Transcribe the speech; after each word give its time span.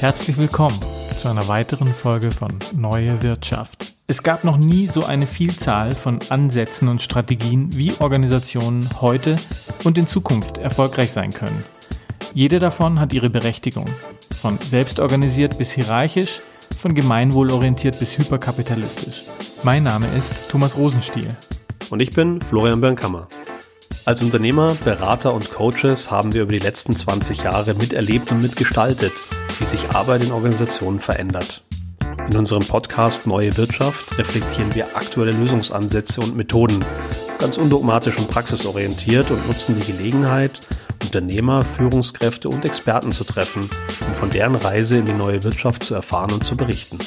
Herzlich 0.00 0.38
willkommen 0.38 0.78
zu 1.20 1.28
einer 1.28 1.48
weiteren 1.48 1.92
Folge 1.92 2.30
von 2.30 2.56
Neue 2.76 3.20
Wirtschaft. 3.24 3.94
Es 4.06 4.22
gab 4.22 4.44
noch 4.44 4.56
nie 4.56 4.86
so 4.86 5.04
eine 5.04 5.26
Vielzahl 5.26 5.92
von 5.92 6.20
Ansätzen 6.28 6.86
und 6.86 7.02
Strategien, 7.02 7.76
wie 7.76 7.92
Organisationen 7.98 8.88
heute 9.00 9.36
und 9.82 9.98
in 9.98 10.06
Zukunft 10.06 10.58
erfolgreich 10.58 11.10
sein 11.10 11.32
können. 11.32 11.58
Jede 12.32 12.60
davon 12.60 13.00
hat 13.00 13.12
ihre 13.12 13.28
Berechtigung. 13.28 13.88
Von 14.40 14.56
selbstorganisiert 14.58 15.58
bis 15.58 15.72
hierarchisch, 15.72 16.38
von 16.78 16.94
gemeinwohlorientiert 16.94 17.98
bis 17.98 18.16
hyperkapitalistisch. 18.18 19.24
Mein 19.64 19.82
Name 19.82 20.06
ist 20.16 20.48
Thomas 20.48 20.76
Rosenstiel. 20.76 21.36
Und 21.90 21.98
ich 21.98 22.10
bin 22.10 22.40
Florian 22.40 22.80
Bernkammer. 22.80 23.26
Als 24.04 24.22
Unternehmer, 24.22 24.76
Berater 24.84 25.34
und 25.34 25.52
Coaches 25.52 26.08
haben 26.08 26.34
wir 26.34 26.42
über 26.42 26.52
die 26.52 26.60
letzten 26.60 26.94
20 26.94 27.42
Jahre 27.42 27.74
miterlebt 27.74 28.30
und 28.30 28.42
mitgestaltet, 28.42 29.12
wie 29.58 29.64
sich 29.64 29.90
Arbeit 29.90 30.24
in 30.24 30.32
Organisationen 30.32 31.00
verändert. 31.00 31.62
In 32.30 32.36
unserem 32.36 32.62
Podcast 32.62 33.26
Neue 33.26 33.56
Wirtschaft 33.56 34.18
reflektieren 34.18 34.74
wir 34.74 34.96
aktuelle 34.96 35.32
Lösungsansätze 35.32 36.20
und 36.20 36.36
Methoden, 36.36 36.84
ganz 37.38 37.56
undogmatisch 37.56 38.16
und 38.18 38.30
praxisorientiert 38.30 39.30
und 39.30 39.46
nutzen 39.48 39.80
die 39.80 39.92
Gelegenheit, 39.92 40.60
Unternehmer, 41.02 41.62
Führungskräfte 41.62 42.48
und 42.48 42.64
Experten 42.64 43.12
zu 43.12 43.24
treffen, 43.24 43.68
um 44.06 44.14
von 44.14 44.30
deren 44.30 44.56
Reise 44.56 44.98
in 44.98 45.06
die 45.06 45.12
neue 45.12 45.42
Wirtschaft 45.42 45.82
zu 45.82 45.94
erfahren 45.94 46.32
und 46.32 46.44
zu 46.44 46.56
berichten. 46.56 46.98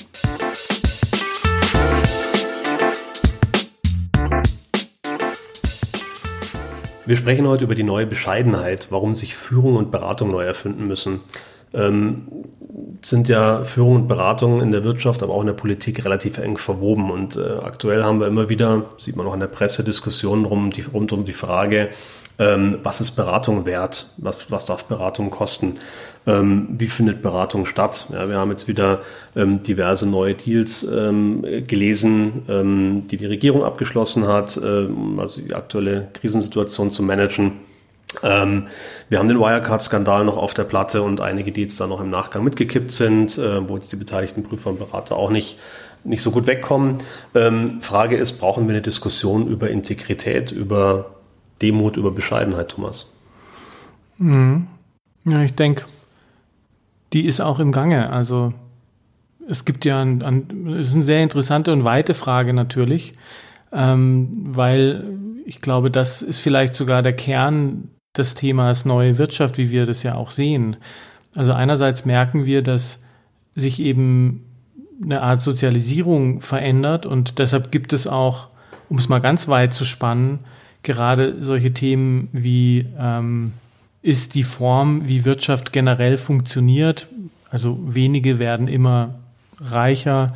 Wir 7.05 7.17
sprechen 7.17 7.47
heute 7.47 7.65
über 7.65 7.75
die 7.75 7.83
neue 7.83 8.07
Bescheidenheit, 8.07 8.87
warum 8.89 9.15
sich 9.15 9.35
Führung 9.35 9.76
und 9.76 9.91
Beratung 9.91 10.31
neu 10.31 10.45
erfinden 10.45 10.87
müssen. 10.87 11.20
Ähm, 11.73 12.27
sind 13.01 13.29
ja 13.29 13.63
Führung 13.63 13.95
und 13.95 14.07
Beratung 14.07 14.61
in 14.61 14.71
der 14.71 14.83
Wirtschaft, 14.83 15.23
aber 15.23 15.33
auch 15.33 15.41
in 15.41 15.47
der 15.47 15.53
Politik 15.53 16.05
relativ 16.05 16.37
eng 16.37 16.57
verwoben. 16.57 17.09
Und 17.09 17.35
äh, 17.35 17.57
aktuell 17.63 18.03
haben 18.03 18.19
wir 18.19 18.27
immer 18.27 18.49
wieder, 18.49 18.85
sieht 18.97 19.15
man 19.15 19.25
auch 19.25 19.33
in 19.33 19.39
der 19.39 19.47
Presse, 19.47 19.83
Diskussionen 19.83 20.45
rum, 20.45 20.71
die, 20.71 20.81
rund 20.81 21.11
um 21.11 21.25
die 21.25 21.33
Frage, 21.33 21.89
ähm, 22.37 22.79
was 22.83 23.01
ist 23.01 23.11
Beratung 23.11 23.65
wert? 23.65 24.07
Was, 24.17 24.51
was 24.51 24.65
darf 24.65 24.85
Beratung 24.85 25.31
kosten? 25.31 25.79
ähm, 26.27 26.67
wie 26.71 26.87
findet 26.87 27.21
Beratung 27.21 27.65
statt. 27.65 28.07
Ja, 28.11 28.29
wir 28.29 28.37
haben 28.37 28.51
jetzt 28.51 28.67
wieder 28.67 29.01
ähm, 29.35 29.63
diverse 29.63 30.07
neue 30.07 30.35
Deals 30.35 30.83
ähm, 30.83 31.43
gelesen, 31.67 32.43
ähm, 32.47 33.03
die 33.09 33.17
die 33.17 33.25
Regierung 33.25 33.63
abgeschlossen 33.63 34.27
hat, 34.27 34.59
ähm, 34.63 35.19
also 35.19 35.41
die 35.41 35.53
aktuelle 35.53 36.09
Krisensituation 36.13 36.91
zu 36.91 37.03
managen. 37.03 37.53
Ähm, 38.23 38.67
wir 39.09 39.20
haben 39.20 39.27
den 39.27 39.40
Wirecard-Skandal 39.40 40.26
noch 40.26 40.37
auf 40.37 40.54
der 40.54 40.63
Platte 40.63 41.01
und 41.01 41.21
einige, 41.21 41.51
die 41.51 41.62
jetzt 41.62 41.79
da 41.79 41.87
noch 41.87 42.01
im 42.01 42.09
Nachgang 42.09 42.43
mitgekippt 42.43 42.91
sind, 42.91 43.37
äh, 43.37 43.67
wo 43.67 43.76
jetzt 43.76 43.91
die 43.91 43.98
beteiligten 43.98 44.43
Prüfer 44.43 44.71
und 44.71 44.79
Berater 44.79 45.15
auch 45.15 45.29
nicht 45.29 45.57
nicht 46.04 46.23
so 46.23 46.32
gut 46.32 46.48
wegkommen. 46.48 46.98
Frage 47.82 48.17
ist, 48.17 48.39
brauchen 48.39 48.65
wir 48.65 48.73
eine 48.73 48.82
Diskussion 48.82 49.45
über 49.45 49.70
Integrität, 49.70 50.51
über 50.51 51.12
Demut, 51.62 51.95
über 51.95 52.09
Bescheidenheit, 52.09 52.70
Thomas? 52.70 53.13
Mhm. 54.17 54.65
Ja, 55.26 55.43
ich 55.43 55.54
denke, 55.54 55.85
die 57.13 57.26
ist 57.26 57.41
auch 57.41 57.59
im 57.59 57.71
Gange. 57.71 58.09
Also 58.09 58.54
es 59.48 59.65
gibt 59.65 59.85
ja, 59.85 60.01
ein, 60.01 60.23
ein, 60.23 60.67
es 60.79 60.89
ist 60.89 60.95
eine 60.95 61.04
sehr 61.04 61.23
interessante 61.23 61.73
und 61.73 61.84
weite 61.84 62.13
Frage 62.13 62.54
natürlich, 62.54 63.13
ähm, 63.71 64.29
weil 64.45 65.03
ich 65.45 65.62
glaube, 65.62 65.91
das 65.91 66.22
ist 66.22 66.39
vielleicht 66.39 66.73
sogar 66.73 67.01
der 67.01 67.13
Kern 67.13 67.89
des 68.17 68.35
Themas 68.35 68.85
neue 68.85 69.17
Wirtschaft, 69.17 69.57
wie 69.57 69.69
wir 69.69 69.85
das 69.85 70.03
ja 70.03 70.16
auch 70.16 70.29
sehen. 70.29 70.78
Also 71.35 71.53
einerseits 71.53 72.06
merken 72.06 72.45
wir, 72.45 72.61
dass 72.61 72.99
sich 73.55 73.79
eben 73.79 74.45
eine 75.03 75.22
Art 75.22 75.41
Sozialisierung 75.41 76.41
verändert 76.41 77.05
und 77.05 77.39
deshalb 77.39 77.72
gibt 77.72 77.94
es 77.94 78.07
auch, 78.07 78.49
um 78.89 78.97
es 78.97 79.09
mal 79.09 79.19
ganz 79.19 79.47
weit 79.47 79.73
zu 79.73 79.85
spannen, 79.85 80.39
gerade 80.83 81.44
solche 81.44 81.73
Themen 81.73 82.29
wie 82.33 82.88
ähm, 82.99 83.53
ist 84.01 84.35
die 84.35 84.43
Form, 84.43 85.07
wie 85.07 85.25
Wirtschaft 85.25 85.72
generell 85.72 86.17
funktioniert. 86.17 87.07
Also 87.49 87.79
wenige 87.83 88.39
werden 88.39 88.67
immer 88.67 89.16
reicher, 89.59 90.35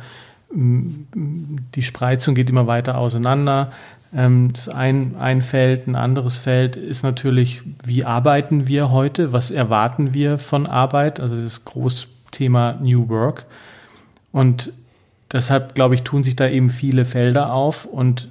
die 0.52 1.82
Spreizung 1.82 2.34
geht 2.34 2.48
immer 2.48 2.66
weiter 2.66 2.98
auseinander. 2.98 3.66
Ähm, 4.14 4.52
das 4.52 4.68
ein, 4.68 5.16
ein 5.16 5.42
Feld, 5.42 5.86
ein 5.86 5.96
anderes 5.96 6.36
Feld 6.36 6.76
ist 6.76 7.02
natürlich, 7.02 7.62
wie 7.84 8.04
arbeiten 8.04 8.66
wir 8.66 8.90
heute? 8.90 9.32
Was 9.32 9.50
erwarten 9.50 10.14
wir 10.14 10.38
von 10.38 10.66
Arbeit? 10.66 11.20
Also 11.20 11.40
das 11.40 11.64
Großthema 11.64 12.78
New 12.80 13.08
Work. 13.08 13.46
Und 14.32 14.72
deshalb, 15.32 15.74
glaube 15.74 15.94
ich, 15.94 16.02
tun 16.02 16.24
sich 16.24 16.36
da 16.36 16.48
eben 16.48 16.70
viele 16.70 17.04
Felder 17.04 17.52
auf 17.52 17.84
und 17.84 18.28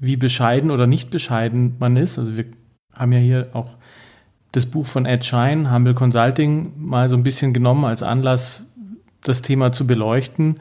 wie 0.00 0.16
bescheiden 0.16 0.70
oder 0.70 0.86
nicht 0.86 1.10
bescheiden 1.10 1.76
man 1.78 1.96
ist. 1.96 2.18
Also 2.18 2.36
wir 2.36 2.46
haben 2.96 3.12
ja 3.12 3.18
hier 3.18 3.48
auch 3.52 3.70
das 4.52 4.66
Buch 4.66 4.86
von 4.86 5.04
Ed 5.04 5.24
Schein, 5.24 5.72
Humble 5.72 5.94
Consulting, 5.94 6.72
mal 6.76 7.08
so 7.08 7.16
ein 7.16 7.24
bisschen 7.24 7.52
genommen 7.52 7.84
als 7.84 8.02
Anlass, 8.02 8.64
das 9.22 9.42
Thema 9.42 9.72
zu 9.72 9.86
beleuchten, 9.86 10.60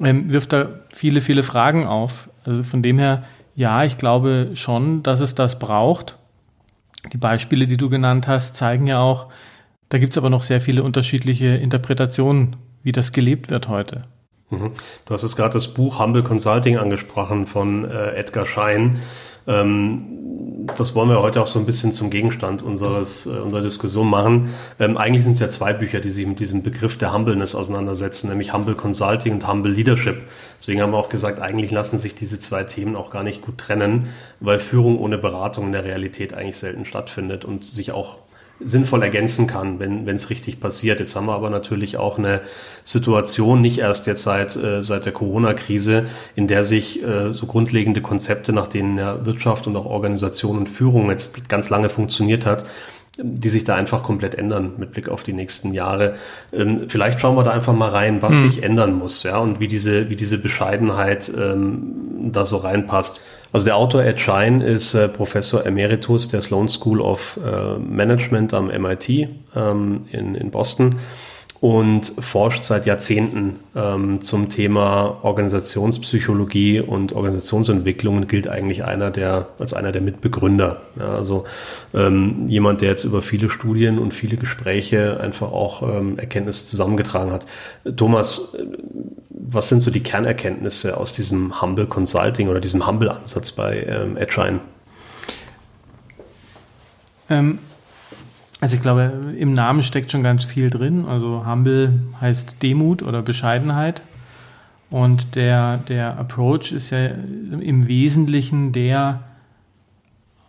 ähm, 0.00 0.32
wirft 0.32 0.52
da 0.52 0.68
viele, 0.92 1.20
viele 1.20 1.42
Fragen 1.42 1.86
auf. 1.86 2.28
Also 2.44 2.62
von 2.62 2.82
dem 2.82 2.98
her, 2.98 3.24
ja, 3.54 3.84
ich 3.84 3.98
glaube 3.98 4.50
schon, 4.54 5.02
dass 5.02 5.20
es 5.20 5.34
das 5.34 5.58
braucht. 5.58 6.16
Die 7.12 7.18
Beispiele, 7.18 7.66
die 7.66 7.76
du 7.76 7.88
genannt 7.88 8.26
hast, 8.26 8.56
zeigen 8.56 8.86
ja 8.86 9.00
auch, 9.00 9.28
da 9.88 9.98
gibt 9.98 10.12
es 10.12 10.18
aber 10.18 10.30
noch 10.30 10.42
sehr 10.42 10.60
viele 10.60 10.82
unterschiedliche 10.82 11.46
Interpretationen, 11.46 12.56
wie 12.82 12.92
das 12.92 13.12
gelebt 13.12 13.50
wird 13.50 13.68
heute. 13.68 14.02
Mhm. 14.50 14.72
Du 15.04 15.14
hast 15.14 15.22
jetzt 15.22 15.36
gerade 15.36 15.54
das 15.54 15.68
Buch 15.68 15.98
Humble 15.98 16.22
Consulting 16.22 16.78
angesprochen 16.78 17.46
von 17.46 17.84
äh, 17.84 18.14
Edgar 18.14 18.46
Schein. 18.46 19.00
Ähm, 19.46 20.66
das 20.76 20.94
wollen 20.94 21.08
wir 21.08 21.20
heute 21.20 21.42
auch 21.42 21.46
so 21.46 21.58
ein 21.58 21.66
bisschen 21.66 21.92
zum 21.92 22.10
Gegenstand 22.10 22.62
unseres, 22.62 23.26
äh, 23.26 23.30
unserer 23.30 23.62
Diskussion 23.62 24.08
machen. 24.08 24.54
Ähm, 24.78 24.96
eigentlich 24.96 25.24
sind 25.24 25.34
es 25.34 25.40
ja 25.40 25.50
zwei 25.50 25.72
Bücher, 25.72 26.00
die 26.00 26.10
sich 26.10 26.26
mit 26.26 26.40
diesem 26.40 26.62
Begriff 26.62 26.96
der 26.96 27.12
Humbleness 27.12 27.54
auseinandersetzen, 27.54 28.28
nämlich 28.28 28.52
Humble 28.52 28.74
Consulting 28.74 29.34
und 29.34 29.48
Humble 29.48 29.72
Leadership. 29.72 30.22
Deswegen 30.58 30.80
haben 30.80 30.92
wir 30.92 30.98
auch 30.98 31.08
gesagt, 31.08 31.40
eigentlich 31.40 31.70
lassen 31.70 31.98
sich 31.98 32.14
diese 32.14 32.40
zwei 32.40 32.64
Themen 32.64 32.96
auch 32.96 33.10
gar 33.10 33.22
nicht 33.22 33.42
gut 33.42 33.58
trennen, 33.58 34.08
weil 34.40 34.58
Führung 34.58 34.98
ohne 34.98 35.18
Beratung 35.18 35.66
in 35.66 35.72
der 35.72 35.84
Realität 35.84 36.34
eigentlich 36.34 36.58
selten 36.58 36.86
stattfindet 36.86 37.44
und 37.44 37.64
sich 37.64 37.92
auch 37.92 38.18
sinnvoll 38.60 39.02
ergänzen 39.02 39.46
kann, 39.46 39.80
wenn 39.80 40.08
es 40.08 40.30
richtig 40.30 40.60
passiert. 40.60 41.00
Jetzt 41.00 41.16
haben 41.16 41.26
wir 41.26 41.34
aber 41.34 41.50
natürlich 41.50 41.96
auch 41.96 42.18
eine 42.18 42.40
Situation, 42.84 43.60
nicht 43.60 43.78
erst 43.78 44.06
jetzt 44.06 44.22
seit, 44.22 44.56
äh, 44.56 44.82
seit 44.82 45.06
der 45.06 45.12
Corona-Krise, 45.12 46.06
in 46.36 46.46
der 46.46 46.64
sich 46.64 47.02
äh, 47.02 47.32
so 47.32 47.46
grundlegende 47.46 48.00
Konzepte, 48.00 48.52
nach 48.52 48.68
denen 48.68 48.98
ja 48.98 49.26
Wirtschaft 49.26 49.66
und 49.66 49.76
auch 49.76 49.86
Organisation 49.86 50.58
und 50.58 50.68
Führung 50.68 51.10
jetzt 51.10 51.48
ganz 51.48 51.70
lange 51.70 51.88
funktioniert 51.88 52.46
hat, 52.46 52.64
die 53.16 53.48
sich 53.48 53.64
da 53.64 53.76
einfach 53.76 54.02
komplett 54.02 54.34
ändern 54.34 54.72
mit 54.76 54.92
Blick 54.92 55.08
auf 55.08 55.22
die 55.22 55.32
nächsten 55.32 55.72
Jahre. 55.72 56.14
Ähm, 56.52 56.86
vielleicht 56.88 57.20
schauen 57.20 57.36
wir 57.36 57.44
da 57.44 57.52
einfach 57.52 57.72
mal 57.72 57.90
rein, 57.90 58.22
was 58.22 58.34
hm. 58.34 58.50
sich 58.50 58.62
ändern 58.62 58.94
muss, 58.94 59.22
ja, 59.22 59.38
und 59.38 59.60
wie 59.60 59.68
diese, 59.68 60.10
wie 60.10 60.16
diese 60.16 60.38
Bescheidenheit 60.38 61.30
ähm, 61.36 62.32
da 62.32 62.44
so 62.44 62.56
reinpasst. 62.56 63.22
Also 63.52 63.66
der 63.66 63.76
Autor 63.76 64.02
Ed 64.02 64.20
Schein 64.20 64.60
ist 64.60 64.94
äh, 64.94 65.08
Professor 65.08 65.64
Emeritus 65.64 66.28
der 66.28 66.42
Sloan 66.42 66.68
School 66.68 67.00
of 67.00 67.38
äh, 67.44 67.78
Management 67.78 68.52
am 68.52 68.66
MIT 68.66 69.08
ähm, 69.54 70.06
in, 70.10 70.34
in 70.34 70.50
Boston 70.50 70.96
und 71.64 72.12
forscht 72.18 72.62
seit 72.62 72.84
Jahrzehnten 72.84 73.58
ähm, 73.74 74.20
zum 74.20 74.50
Thema 74.50 75.16
Organisationspsychologie 75.22 76.80
und 76.80 77.14
Organisationsentwicklung 77.14 78.18
und 78.18 78.28
gilt 78.28 78.48
eigentlich 78.48 78.84
einer 78.84 79.10
der, 79.10 79.48
als 79.58 79.72
einer 79.72 79.90
der 79.90 80.02
Mitbegründer. 80.02 80.82
Ja, 80.98 81.16
also 81.16 81.44
ähm, 81.94 82.50
jemand, 82.50 82.82
der 82.82 82.90
jetzt 82.90 83.04
über 83.04 83.22
viele 83.22 83.48
Studien 83.48 83.98
und 83.98 84.12
viele 84.12 84.36
Gespräche 84.36 85.18
einfach 85.20 85.52
auch 85.52 85.82
ähm, 85.82 86.18
Erkenntnisse 86.18 86.66
zusammengetragen 86.66 87.32
hat. 87.32 87.46
Thomas, 87.96 88.54
was 89.30 89.70
sind 89.70 89.80
so 89.80 89.90
die 89.90 90.02
Kernerkenntnisse 90.02 90.98
aus 90.98 91.14
diesem 91.14 91.62
Humble 91.62 91.86
Consulting 91.86 92.48
oder 92.48 92.60
diesem 92.60 92.86
Humble-Ansatz 92.86 93.52
bei 93.52 93.86
ähm, 93.88 94.18
Agile? 94.20 94.60
Ähm, 97.30 97.58
also 98.64 98.76
ich 98.76 98.80
glaube, 98.80 99.34
im 99.38 99.52
Namen 99.52 99.82
steckt 99.82 100.10
schon 100.10 100.22
ganz 100.22 100.42
viel 100.42 100.70
drin. 100.70 101.04
Also 101.04 101.44
Humble 101.46 102.00
heißt 102.18 102.62
Demut 102.62 103.02
oder 103.02 103.20
Bescheidenheit. 103.20 104.00
Und 104.88 105.34
der, 105.34 105.76
der 105.76 106.18
Approach 106.18 106.72
ist 106.72 106.88
ja 106.88 107.08
im 107.08 107.86
Wesentlichen 107.88 108.72
der, 108.72 109.22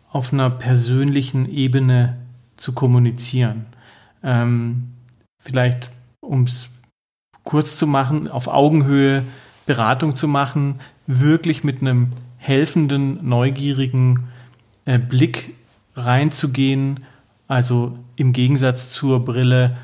auf 0.10 0.32
einer 0.32 0.50
persönlichen 0.50 1.52
Ebene 1.52 2.16
zu 2.56 2.72
kommunizieren. 2.72 3.66
Ähm, 4.24 4.94
vielleicht, 5.38 5.92
um 6.22 6.44
es 6.44 6.70
kurz 7.44 7.76
zu 7.76 7.86
machen, 7.86 8.30
auf 8.30 8.48
Augenhöhe 8.48 9.24
Beratung 9.66 10.16
zu 10.16 10.30
machen, 10.30 10.76
wirklich 11.06 11.66
mit 11.66 11.82
einem 11.82 12.12
helfenden, 12.38 13.28
neugierigen 13.28 14.30
äh, 14.86 15.00
Blick 15.00 15.54
reinzugehen 15.98 17.02
also 17.48 17.98
im 18.16 18.34
Gegensatz 18.34 18.90
zur 18.90 19.24
Brille, 19.24 19.78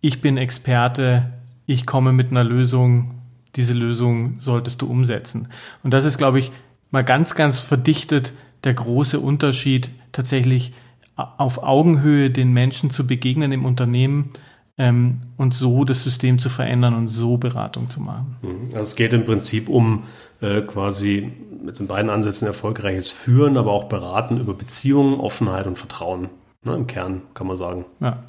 ich 0.00 0.20
bin 0.20 0.36
Experte, 0.36 1.30
ich 1.66 1.86
komme 1.86 2.12
mit 2.12 2.30
einer 2.30 2.44
Lösung, 2.44 3.14
diese 3.56 3.74
Lösung 3.74 4.40
solltest 4.40 4.82
du 4.82 4.86
umsetzen. 4.86 5.48
Und 5.82 5.92
das 5.92 6.04
ist, 6.04 6.18
glaube 6.18 6.38
ich, 6.38 6.52
mal 6.90 7.04
ganz, 7.04 7.34
ganz 7.34 7.60
verdichtet 7.60 8.32
der 8.64 8.74
große 8.74 9.18
Unterschied, 9.20 9.90
tatsächlich 10.12 10.72
auf 11.16 11.62
Augenhöhe 11.62 12.30
den 12.30 12.52
Menschen 12.52 12.90
zu 12.90 13.06
begegnen 13.06 13.52
im 13.52 13.64
Unternehmen 13.64 14.30
ähm, 14.78 15.20
und 15.36 15.54
so 15.54 15.84
das 15.84 16.02
System 16.02 16.38
zu 16.38 16.48
verändern 16.48 16.94
und 16.94 17.08
so 17.08 17.36
Beratung 17.36 17.90
zu 17.90 18.00
machen. 18.00 18.36
Mhm. 18.42 18.64
Also 18.68 18.80
es 18.80 18.96
geht 18.96 19.12
im 19.12 19.24
Prinzip 19.24 19.68
um 19.68 20.04
äh, 20.40 20.62
quasi 20.62 21.30
mit 21.62 21.78
den 21.78 21.86
beiden 21.86 22.10
Ansätzen 22.10 22.46
erfolgreiches 22.46 23.10
Führen, 23.10 23.56
aber 23.58 23.72
auch 23.72 23.84
Beraten 23.84 24.40
über 24.40 24.54
Beziehungen, 24.54 25.20
Offenheit 25.20 25.66
und 25.66 25.76
Vertrauen. 25.76 26.30
Ne, 26.62 26.74
Im 26.74 26.86
Kern 26.86 27.22
kann 27.34 27.46
man 27.46 27.56
sagen. 27.56 27.84
Ja. 28.00 28.22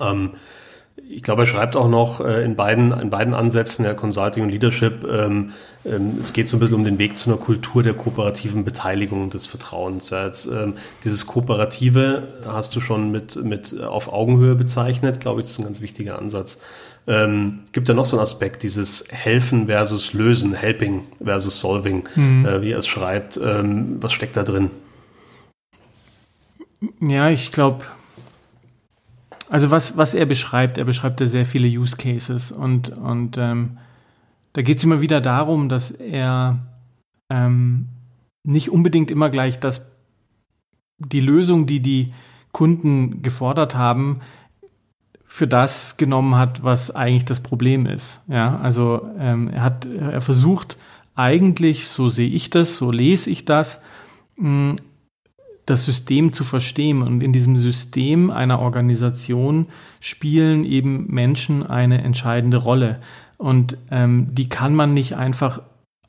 Ähm, 0.00 0.30
ich 1.08 1.22
glaube, 1.22 1.42
er 1.42 1.46
schreibt 1.46 1.76
auch 1.76 1.88
noch 1.88 2.20
äh, 2.20 2.44
in, 2.44 2.56
beiden, 2.56 2.92
in 2.92 3.10
beiden 3.10 3.34
Ansätzen, 3.34 3.84
ja, 3.84 3.94
Consulting 3.94 4.44
und 4.44 4.50
Leadership, 4.50 5.04
ähm, 5.04 5.52
ähm, 5.84 6.18
es 6.20 6.32
geht 6.32 6.48
so 6.48 6.56
ein 6.56 6.60
bisschen 6.60 6.76
um 6.76 6.84
den 6.84 6.98
Weg 6.98 7.18
zu 7.18 7.30
einer 7.30 7.38
Kultur 7.38 7.82
der 7.82 7.94
kooperativen 7.94 8.64
Beteiligung 8.64 9.30
des 9.30 9.46
Vertrauens. 9.46 10.10
Ja, 10.10 10.24
jetzt, 10.24 10.46
ähm, 10.46 10.74
dieses 11.04 11.26
Kooperative 11.26 12.28
hast 12.46 12.74
du 12.74 12.80
schon 12.80 13.10
mit, 13.10 13.36
mit 13.36 13.80
auf 13.80 14.12
Augenhöhe 14.12 14.54
bezeichnet, 14.54 15.20
glaube 15.20 15.40
ich, 15.40 15.46
das 15.46 15.52
ist 15.52 15.58
ein 15.58 15.64
ganz 15.64 15.80
wichtiger 15.80 16.18
Ansatz. 16.18 16.60
Ähm, 17.06 17.64
gibt 17.72 17.88
ja 17.88 17.94
noch 17.94 18.06
so 18.06 18.16
einen 18.16 18.22
Aspekt, 18.22 18.62
dieses 18.62 19.06
Helfen 19.10 19.66
versus 19.66 20.14
Lösen, 20.14 20.54
Helping 20.54 21.02
versus 21.22 21.60
Solving, 21.60 22.08
mhm. 22.14 22.46
äh, 22.46 22.62
wie 22.62 22.70
er 22.70 22.78
es 22.78 22.86
schreibt. 22.86 23.36
Ähm, 23.36 23.96
was 24.02 24.12
steckt 24.12 24.38
da 24.38 24.42
drin? 24.42 24.70
Ja, 27.00 27.30
ich 27.30 27.52
glaube, 27.52 27.84
also 29.48 29.70
was, 29.70 29.96
was 29.96 30.14
er 30.14 30.26
beschreibt, 30.26 30.78
er 30.78 30.84
beschreibt 30.84 31.20
ja 31.20 31.26
sehr 31.26 31.46
viele 31.46 31.68
Use 31.68 31.96
Cases 31.96 32.52
und, 32.52 32.96
und 32.98 33.38
ähm, 33.38 33.78
da 34.52 34.62
geht 34.62 34.78
es 34.78 34.84
immer 34.84 35.00
wieder 35.00 35.20
darum, 35.20 35.68
dass 35.68 35.90
er 35.90 36.58
ähm, 37.30 37.88
nicht 38.44 38.70
unbedingt 38.70 39.10
immer 39.10 39.30
gleich 39.30 39.58
das, 39.60 39.90
die 40.98 41.20
Lösung, 41.20 41.66
die 41.66 41.80
die 41.80 42.12
Kunden 42.52 43.22
gefordert 43.22 43.74
haben, 43.74 44.20
für 45.24 45.48
das 45.48 45.96
genommen 45.96 46.36
hat, 46.36 46.62
was 46.62 46.92
eigentlich 46.92 47.24
das 47.24 47.40
Problem 47.40 47.86
ist. 47.86 48.22
Ja, 48.28 48.60
also 48.60 49.10
ähm, 49.18 49.48
er 49.48 49.64
hat, 49.64 49.84
er 49.86 50.20
versucht 50.20 50.76
eigentlich, 51.16 51.88
so 51.88 52.08
sehe 52.08 52.28
ich 52.28 52.50
das, 52.50 52.76
so 52.76 52.92
lese 52.92 53.30
ich 53.30 53.44
das, 53.44 53.80
mh, 54.36 54.76
das 55.66 55.84
System 55.84 56.32
zu 56.32 56.44
verstehen. 56.44 57.02
Und 57.02 57.22
in 57.22 57.32
diesem 57.32 57.56
System 57.56 58.30
einer 58.30 58.58
Organisation 58.58 59.66
spielen 60.00 60.64
eben 60.64 61.06
Menschen 61.08 61.64
eine 61.64 62.02
entscheidende 62.02 62.58
Rolle. 62.58 63.00
Und 63.36 63.76
ähm, 63.90 64.34
die 64.34 64.48
kann 64.48 64.74
man 64.74 64.94
nicht 64.94 65.16
einfach 65.16 65.60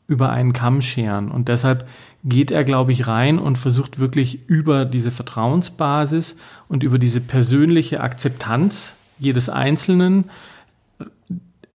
über 0.07 0.30
einen 0.30 0.54
Kamm 0.54 0.81
scheren. 0.81 1.31
Und 1.31 1.48
deshalb 1.48 1.88
geht 2.24 2.52
er, 2.52 2.63
glaube 2.63 2.92
ich, 2.92 3.07
rein 3.07 3.40
und 3.40 3.57
versucht 3.57 3.98
wirklich 3.98 4.48
über 4.48 4.86
diese 4.86 5.12
Vertrauensbasis 5.12 6.36
und 6.68 6.84
über 6.84 7.00
diese 7.00 7.22
persönliche 7.22 8.01
Akzeptanz 8.01 8.96
jedes 9.18 9.50
Einzelnen 9.50 10.25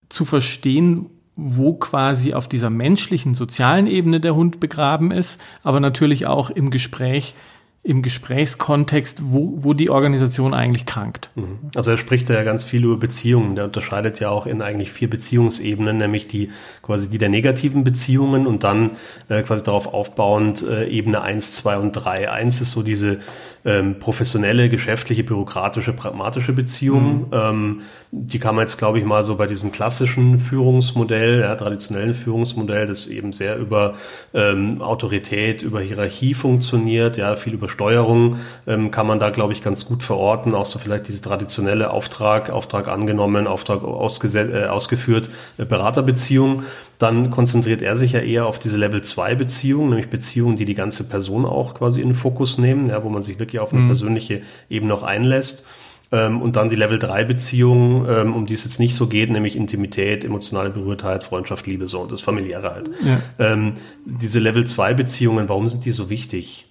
zu 0.09 0.25
verstehen, 0.25 1.06
wo 1.37 1.75
quasi 1.75 2.35
auf 2.35 2.49
dieser 2.49 2.71
menschlichen, 2.71 3.33
sozialen 3.33 3.87
Ebene 3.87 4.21
der 4.21 4.35
Hund 4.35 4.61
begraben 4.61 5.11
ist, 5.11 5.41
aber 5.62 5.81
natürlich 5.81 6.26
auch 6.26 6.50
im 6.50 6.71
Gespräch 6.71 7.35
im 7.82 8.03
Gesprächskontext, 8.03 9.23
wo, 9.25 9.55
wo 9.56 9.73
die 9.73 9.88
Organisation 9.88 10.53
eigentlich 10.53 10.85
krankt. 10.85 11.31
Mhm. 11.35 11.71
Also 11.75 11.93
er 11.93 11.99
spricht 11.99 12.29
da 12.29 12.35
ja 12.35 12.43
ganz 12.43 12.62
viel 12.62 12.85
über 12.85 12.99
Beziehungen. 12.99 13.55
Der 13.55 13.65
unterscheidet 13.65 14.21
ja 14.21 14.29
auch 14.29 14.47
in 14.47 14.61
eigentlich 14.61 14.93
vier 14.93 15.09
Beziehungsebenen, 15.09 15.97
nämlich 15.97 16.29
die 16.29 16.50
quasi 16.82 17.09
die 17.09 17.17
der 17.17 17.31
negativen 17.31 17.82
Beziehungen 17.82 18.47
und 18.47 18.65
dann 18.65 18.93
äh, 19.31 19.43
quasi 19.43 19.65
darauf 19.65 19.94
aufbauend 19.94 20.62
äh, 20.62 20.88
Ebene 20.88 21.23
eins, 21.23 21.53
zwei 21.53 21.79
und 21.79 21.93
drei. 21.93 22.31
Eins 22.31 22.61
ist 22.61 22.73
so 22.73 22.82
diese 22.82 23.21
ähm, 23.65 23.99
professionelle, 23.99 24.69
geschäftliche, 24.69 25.25
bürokratische, 25.25 25.93
pragmatische 25.93 26.53
Beziehung. 26.53 27.27
Mhm. 27.27 27.27
Ähm, 27.33 27.81
die 28.12 28.39
kann 28.39 28.57
man 28.57 28.62
jetzt, 28.62 28.79
glaube 28.79 28.99
ich, 28.99 29.05
mal 29.05 29.23
so 29.23 29.37
bei 29.37 29.47
diesem 29.47 29.71
klassischen 29.71 30.39
Führungsmodell, 30.39 31.41
ja, 31.41 31.55
traditionellen 31.55 32.15
Führungsmodell, 32.15 32.87
das 32.87 33.07
eben 33.07 33.33
sehr 33.33 33.57
über 33.57 33.95
ähm, 34.35 34.83
Autorität, 34.83 35.62
über 35.62 35.81
Hierarchie 35.81 36.35
funktioniert, 36.35 37.17
ja, 37.17 37.37
viel 37.37 37.55
über 37.55 37.69
Steuerung, 37.69 38.37
ähm, 38.67 38.91
kann 38.91 39.07
man 39.07 39.21
da, 39.21 39.31
glaube 39.31 39.53
ich, 39.53 39.62
ganz 39.62 39.85
gut 39.87 40.03
verorten. 40.03 40.55
Auch 40.55 40.67
so 40.67 40.79
vielleicht 40.79 41.09
diese 41.09 41.21
traditionelle 41.21 41.91
Auftrag, 41.91 42.51
Auftrag 42.51 42.89
angenommen, 42.89 43.47
Auftrag 43.47 43.83
äh, 43.83 44.67
ausgeführt, 44.67 45.31
äh, 45.59 45.65
Beraterbeziehung 45.65 46.65
dann 47.00 47.31
konzentriert 47.31 47.81
er 47.81 47.97
sich 47.97 48.12
ja 48.12 48.20
eher 48.20 48.47
auf 48.47 48.58
diese 48.58 48.76
Level 48.76 49.02
2 49.02 49.35
Beziehungen, 49.35 49.88
nämlich 49.88 50.11
Beziehungen, 50.11 50.56
die 50.56 50.67
die 50.67 50.75
ganze 50.75 51.08
Person 51.08 51.47
auch 51.47 51.75
quasi 51.75 52.02
in 52.02 52.08
den 52.08 52.14
Fokus 52.14 52.58
nehmen, 52.58 52.88
ja, 52.88 53.02
wo 53.02 53.08
man 53.08 53.23
sich 53.23 53.38
wirklich 53.38 53.58
auf 53.58 53.73
eine 53.73 53.82
mhm. 53.82 53.87
persönliche 53.87 54.43
Ebene 54.69 54.93
auch 54.93 55.02
einlässt. 55.02 55.67
Ähm, 56.12 56.43
und 56.43 56.56
dann 56.56 56.69
die 56.69 56.76
Level 56.76 56.99
3 56.99 57.25
Beziehungen, 57.25 58.06
ähm, 58.06 58.35
um 58.35 58.44
die 58.44 58.52
es 58.52 58.64
jetzt 58.64 58.81
nicht 58.81 58.94
so 58.94 59.06
geht, 59.06 59.31
nämlich 59.31 59.56
Intimität, 59.56 60.25
emotionale 60.25 60.69
Berührtheit, 60.69 61.25
Freundschaft, 61.25 61.67
Liebe, 61.67 61.87
so 61.87 62.00
und 62.00 62.12
das 62.12 62.20
Familiäre 62.20 62.70
halt. 62.75 62.91
Ja. 63.02 63.20
Ähm, 63.38 63.75
diese 64.05 64.38
Level 64.38 64.67
2 64.67 64.93
Beziehungen, 64.93 65.49
warum 65.49 65.70
sind 65.70 65.87
die 65.87 65.93
so 65.93 66.11
wichtig? 66.11 66.67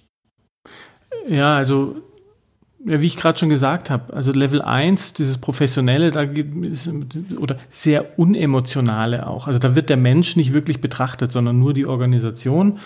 Ja, 1.26 1.56
also 1.56 1.96
ja, 2.86 3.00
wie 3.00 3.06
ich 3.06 3.16
gerade 3.16 3.38
schon 3.38 3.50
gesagt 3.50 3.90
habe, 3.90 4.14
also 4.14 4.32
Level 4.32 4.62
1, 4.62 5.12
dieses 5.12 5.38
Professionelle, 5.38 6.10
da 6.10 6.22
ist, 6.22 6.90
oder 7.38 7.56
sehr 7.70 8.18
unemotionale 8.18 9.26
auch. 9.26 9.46
Also 9.46 9.58
da 9.58 9.74
wird 9.74 9.90
der 9.90 9.98
Mensch 9.98 10.36
nicht 10.36 10.54
wirklich 10.54 10.80
betrachtet, 10.80 11.30
sondern 11.30 11.58
nur 11.58 11.74
die 11.74 11.86
Organisation. 11.86 12.78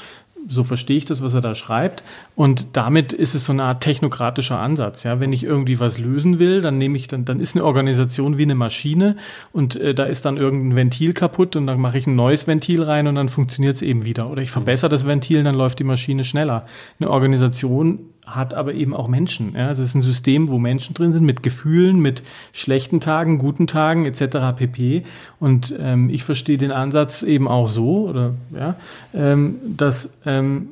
So 0.47 0.63
verstehe 0.63 0.99
ich 0.99 1.07
das, 1.07 1.23
was 1.23 1.33
er 1.33 1.41
da 1.41 1.55
schreibt. 1.55 2.05
Und 2.35 2.77
damit 2.77 3.15
ist 3.15 3.35
es 3.35 3.47
so 3.47 3.53
eine 3.53 3.65
Art 3.65 3.83
technokratischer 3.83 4.59
Ansatz. 4.59 5.05
Ja, 5.05 5.19
wenn 5.21 5.33
ich 5.33 5.45
irgendwie 5.45 5.81
was 5.81 5.99
lösen 5.99 6.39
will, 6.39 6.61
dann 6.61 6.77
nehme 6.77 6.97
ich 6.97 7.07
dann, 7.07 7.25
dann 7.25 7.41
ist 7.41 7.55
eine 7.55 7.65
Organisation 7.65 8.37
wie 8.37 8.43
eine 8.43 8.55
Maschine 8.55 9.17
und 9.53 9.77
äh, 9.77 9.95
da 9.95 10.05
ist 10.05 10.27
dann 10.27 10.37
irgendein 10.37 10.77
Ventil 10.77 11.15
kaputt 11.15 11.57
und 11.57 11.67
dann 11.67 11.81
mache 11.81 11.97
ich 11.97 12.07
ein 12.07 12.17
neues 12.17 12.47
Ventil 12.47 12.83
rein 12.83 13.07
und 13.07 13.15
dann 13.15 13.31
funktioniert 13.31 13.77
es 13.77 13.83
eben 13.83 14.05
wieder. 14.05 14.29
Oder 14.29 14.43
ich 14.43 14.51
verbessere 14.51 14.91
das 14.91 15.07
Ventil, 15.07 15.45
dann 15.45 15.55
läuft 15.55 15.79
die 15.79 15.85
Maschine 15.85 16.25
schneller. 16.25 16.67
Eine 16.99 17.11
Organisation 17.11 18.01
hat 18.27 18.55
aber 18.55 18.75
eben 18.75 18.95
auch 18.95 19.09
Menschen. 19.09 19.55
Ja? 19.55 19.69
Also 19.69 19.83
es 19.83 19.91
ist 19.91 19.95
ein 19.95 20.03
System, 20.03 20.49
wo 20.49 20.59
Menschen 20.59 20.95
drin 20.95 21.13
sind 21.13 21.25
mit 21.25 21.43
Gefühlen, 21.43 22.01
mit 22.01 22.23
schlechten 22.53 23.01
Tagen, 23.01 23.39
guten 23.39 23.67
Tagen 23.67 24.07
etc. 24.07 24.57
pp. 24.57 25.05
Und 25.41 25.75
ähm, 25.79 26.09
ich 26.11 26.25
verstehe 26.25 26.59
den 26.59 26.73
Ansatz 26.73 27.23
eben 27.23 27.49
auch 27.49 27.69
so, 27.69 28.09
oder 28.09 28.35
ja, 28.57 28.77
ähm, 29.13 29.57
dass 29.77 30.11
ähm, 30.25 30.69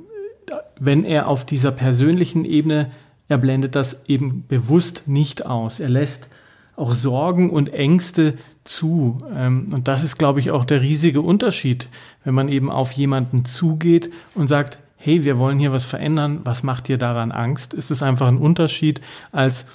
wenn 0.79 1.05
er 1.05 1.29
auf 1.29 1.45
dieser 1.45 1.71
persönlichen 1.71 2.45
Ebene, 2.45 2.91
er 3.29 3.39
blendet 3.39 3.75
das 3.75 4.05
eben 4.09 4.45
bewusst 4.49 5.05
nicht 5.07 5.47
aus. 5.47 5.81
Er 5.81 5.89
lässt 5.89 6.29
auch 6.77 6.93
Sorgen 6.93 7.51
und 7.51 7.73
Ängste 7.73 8.35
zu. 8.65 9.19
Ähm, 9.35 9.69
und 9.73 9.89
das 9.89 10.03
ist, 10.03 10.17
glaube 10.17 10.41
ich, 10.41 10.51
auch 10.51 10.65
der 10.65 10.81
riesige 10.81 11.21
Unterschied, 11.21 11.89
wenn 12.25 12.35
man 12.35 12.49
eben 12.49 12.71
auf 12.71 12.93
jemanden 12.93 13.45
zugeht 13.45 14.11
und 14.35 14.49
sagt, 14.49 14.79
hey, 15.03 15.25
wir 15.25 15.37
wollen 15.37 15.59
hier 15.59 15.73
was 15.73 15.85
verändern, 15.85 16.41
was 16.45 16.63
macht 16.63 16.89
dir 16.89 16.97
daran 16.97 17.33
Angst? 17.33 17.75
Ist 17.75 17.91
es 17.91 18.03
einfach 18.03 18.29
ein 18.29 18.39
Unterschied 18.39 19.01
als 19.33 19.67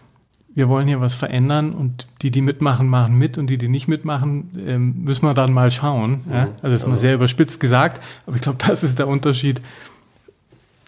wir 0.57 0.69
wollen 0.69 0.87
hier 0.87 0.99
was 0.99 1.13
verändern 1.13 1.71
und 1.71 2.07
die, 2.23 2.31
die 2.31 2.41
mitmachen, 2.41 2.87
machen 2.87 3.15
mit 3.15 3.37
und 3.37 3.45
die, 3.45 3.59
die 3.59 3.67
nicht 3.67 3.87
mitmachen, 3.87 4.49
ähm, 4.65 5.03
müssen 5.03 5.23
wir 5.23 5.35
dann 5.35 5.53
mal 5.53 5.69
schauen. 5.69 6.23
Ja? 6.31 6.45
Mhm. 6.45 6.51
Also 6.63 6.69
das 6.73 6.79
ist 6.79 6.87
mal 6.87 6.95
sehr 6.95 7.13
überspitzt 7.13 7.59
gesagt, 7.59 8.01
aber 8.25 8.37
ich 8.37 8.41
glaube, 8.41 8.57
das 8.67 8.83
ist 8.83 8.97
der 8.97 9.07
Unterschied, 9.07 9.61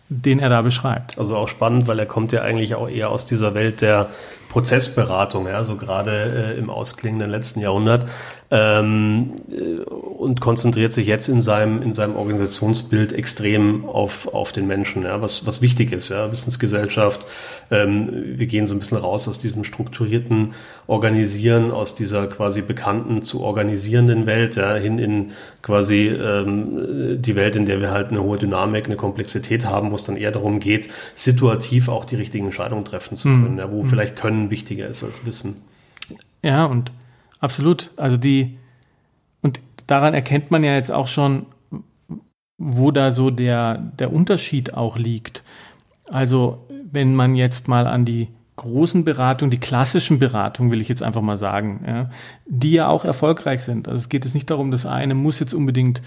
den 0.09 0.39
er 0.39 0.49
da 0.49 0.63
beschreibt. 0.63 1.19
Also 1.19 1.37
auch 1.37 1.49
spannend, 1.49 1.85
weil 1.85 1.99
er 1.99 2.07
kommt 2.07 2.31
ja 2.31 2.41
eigentlich 2.41 2.73
auch 2.73 2.89
eher 2.89 3.11
aus 3.11 3.27
dieser 3.27 3.53
Welt 3.53 3.81
der 3.81 4.09
Prozessberatung, 4.49 5.47
ja, 5.47 5.63
so 5.63 5.75
gerade 5.75 6.55
äh, 6.55 6.59
im 6.59 6.69
ausklingenden 6.71 7.29
letzten 7.29 7.61
Jahrhundert 7.61 8.07
ähm, 8.49 9.35
äh, 9.51 9.83
und 9.83 10.41
konzentriert 10.41 10.91
sich 10.91 11.05
jetzt 11.05 11.29
in 11.29 11.41
seinem 11.41 11.83
in 11.83 11.93
seinem 11.93 12.15
Organisationsbild 12.15 13.13
extrem 13.13 13.85
auf 13.85 14.33
auf 14.33 14.51
den 14.51 14.65
Menschen, 14.65 15.03
ja, 15.03 15.21
was 15.21 15.45
was 15.45 15.61
wichtig 15.61 15.91
ist, 15.91 16.09
ja, 16.09 16.31
Wissensgesellschaft. 16.31 17.27
Ähm, 17.69 18.09
wir 18.37 18.47
gehen 18.47 18.65
so 18.65 18.73
ein 18.73 18.79
bisschen 18.79 18.97
raus 18.97 19.27
aus 19.27 19.37
diesem 19.37 19.63
strukturierten 19.63 20.55
Organisieren, 20.87 21.69
aus 21.69 21.93
dieser 21.93 22.25
quasi 22.25 22.63
bekannten 22.63 23.21
zu 23.21 23.43
organisierenden 23.43 24.25
Welt, 24.25 24.55
ja, 24.55 24.73
hin 24.73 24.97
in 24.97 25.31
quasi 25.61 26.07
ähm, 26.07 27.21
die 27.21 27.35
Welt, 27.35 27.55
in 27.55 27.67
der 27.67 27.81
wir 27.81 27.91
halt 27.91 28.09
eine 28.09 28.23
hohe 28.23 28.39
Dynamik, 28.39 28.85
eine 28.85 28.95
Komplexität 28.95 29.67
haben, 29.67 29.91
wo 29.91 29.95
es 29.95 30.05
dann 30.05 30.17
eher 30.17 30.31
darum 30.31 30.59
geht, 30.59 30.89
situativ 31.13 31.87
auch 31.89 32.05
die 32.05 32.15
richtigen 32.15 32.45
Entscheidungen 32.45 32.85
treffen 32.85 33.15
zu 33.15 33.27
können, 33.27 33.53
mhm. 33.53 33.59
ja, 33.59 33.71
wo 33.71 33.83
mhm. 33.83 33.87
vielleicht 33.87 34.15
können 34.15 34.38
können 34.39 34.49
wichtiger 34.49 34.87
ist 34.87 35.03
als 35.03 35.25
Wissen. 35.25 35.55
Ja, 36.43 36.65
und 36.65 36.91
absolut. 37.39 37.91
Also 37.97 38.17
die, 38.17 38.57
und 39.41 39.59
daran 39.87 40.13
erkennt 40.13 40.51
man 40.51 40.63
ja 40.63 40.75
jetzt 40.75 40.91
auch 40.91 41.07
schon, 41.07 41.45
wo 42.57 42.91
da 42.91 43.11
so 43.11 43.29
der, 43.29 43.77
der 43.77 44.13
Unterschied 44.13 44.73
auch 44.73 44.97
liegt. 44.97 45.43
Also, 46.09 46.65
wenn 46.91 47.15
man 47.15 47.35
jetzt 47.35 47.67
mal 47.67 47.87
an 47.87 48.03
die 48.03 48.29
großen 48.55 49.05
Beratungen, 49.05 49.51
die 49.51 49.59
klassischen 49.59 50.19
Beratungen, 50.19 50.71
will 50.71 50.81
ich 50.81 50.89
jetzt 50.89 51.03
einfach 51.03 51.21
mal 51.21 51.37
sagen, 51.37 51.83
ja, 51.87 52.09
die 52.45 52.71
ja 52.71 52.89
auch 52.89 53.05
erfolgreich 53.05 53.63
sind. 53.63 53.87
Also 53.87 53.99
es 53.99 54.09
geht 54.09 54.25
jetzt 54.25 54.33
nicht 54.33 54.49
darum, 54.49 54.71
das 54.71 54.85
eine 54.85 55.13
muss 55.13 55.39
jetzt 55.39 55.53
unbedingt 55.53 56.01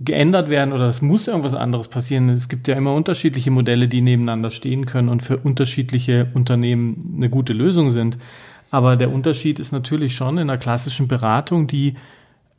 geändert 0.00 0.48
werden 0.48 0.72
oder 0.72 0.88
es 0.88 1.02
muss 1.02 1.28
irgendwas 1.28 1.54
anderes 1.54 1.88
passieren. 1.88 2.28
Es 2.28 2.48
gibt 2.48 2.68
ja 2.68 2.74
immer 2.74 2.94
unterschiedliche 2.94 3.50
Modelle, 3.50 3.88
die 3.88 4.00
nebeneinander 4.00 4.50
stehen 4.50 4.86
können 4.86 5.08
und 5.08 5.22
für 5.22 5.36
unterschiedliche 5.36 6.28
Unternehmen 6.34 7.14
eine 7.16 7.30
gute 7.30 7.52
Lösung 7.52 7.90
sind. 7.90 8.18
Aber 8.70 8.96
der 8.96 9.12
Unterschied 9.12 9.58
ist 9.58 9.72
natürlich 9.72 10.14
schon 10.14 10.38
in 10.38 10.48
der 10.48 10.58
klassischen 10.58 11.06
Beratung, 11.06 11.66
die 11.66 11.94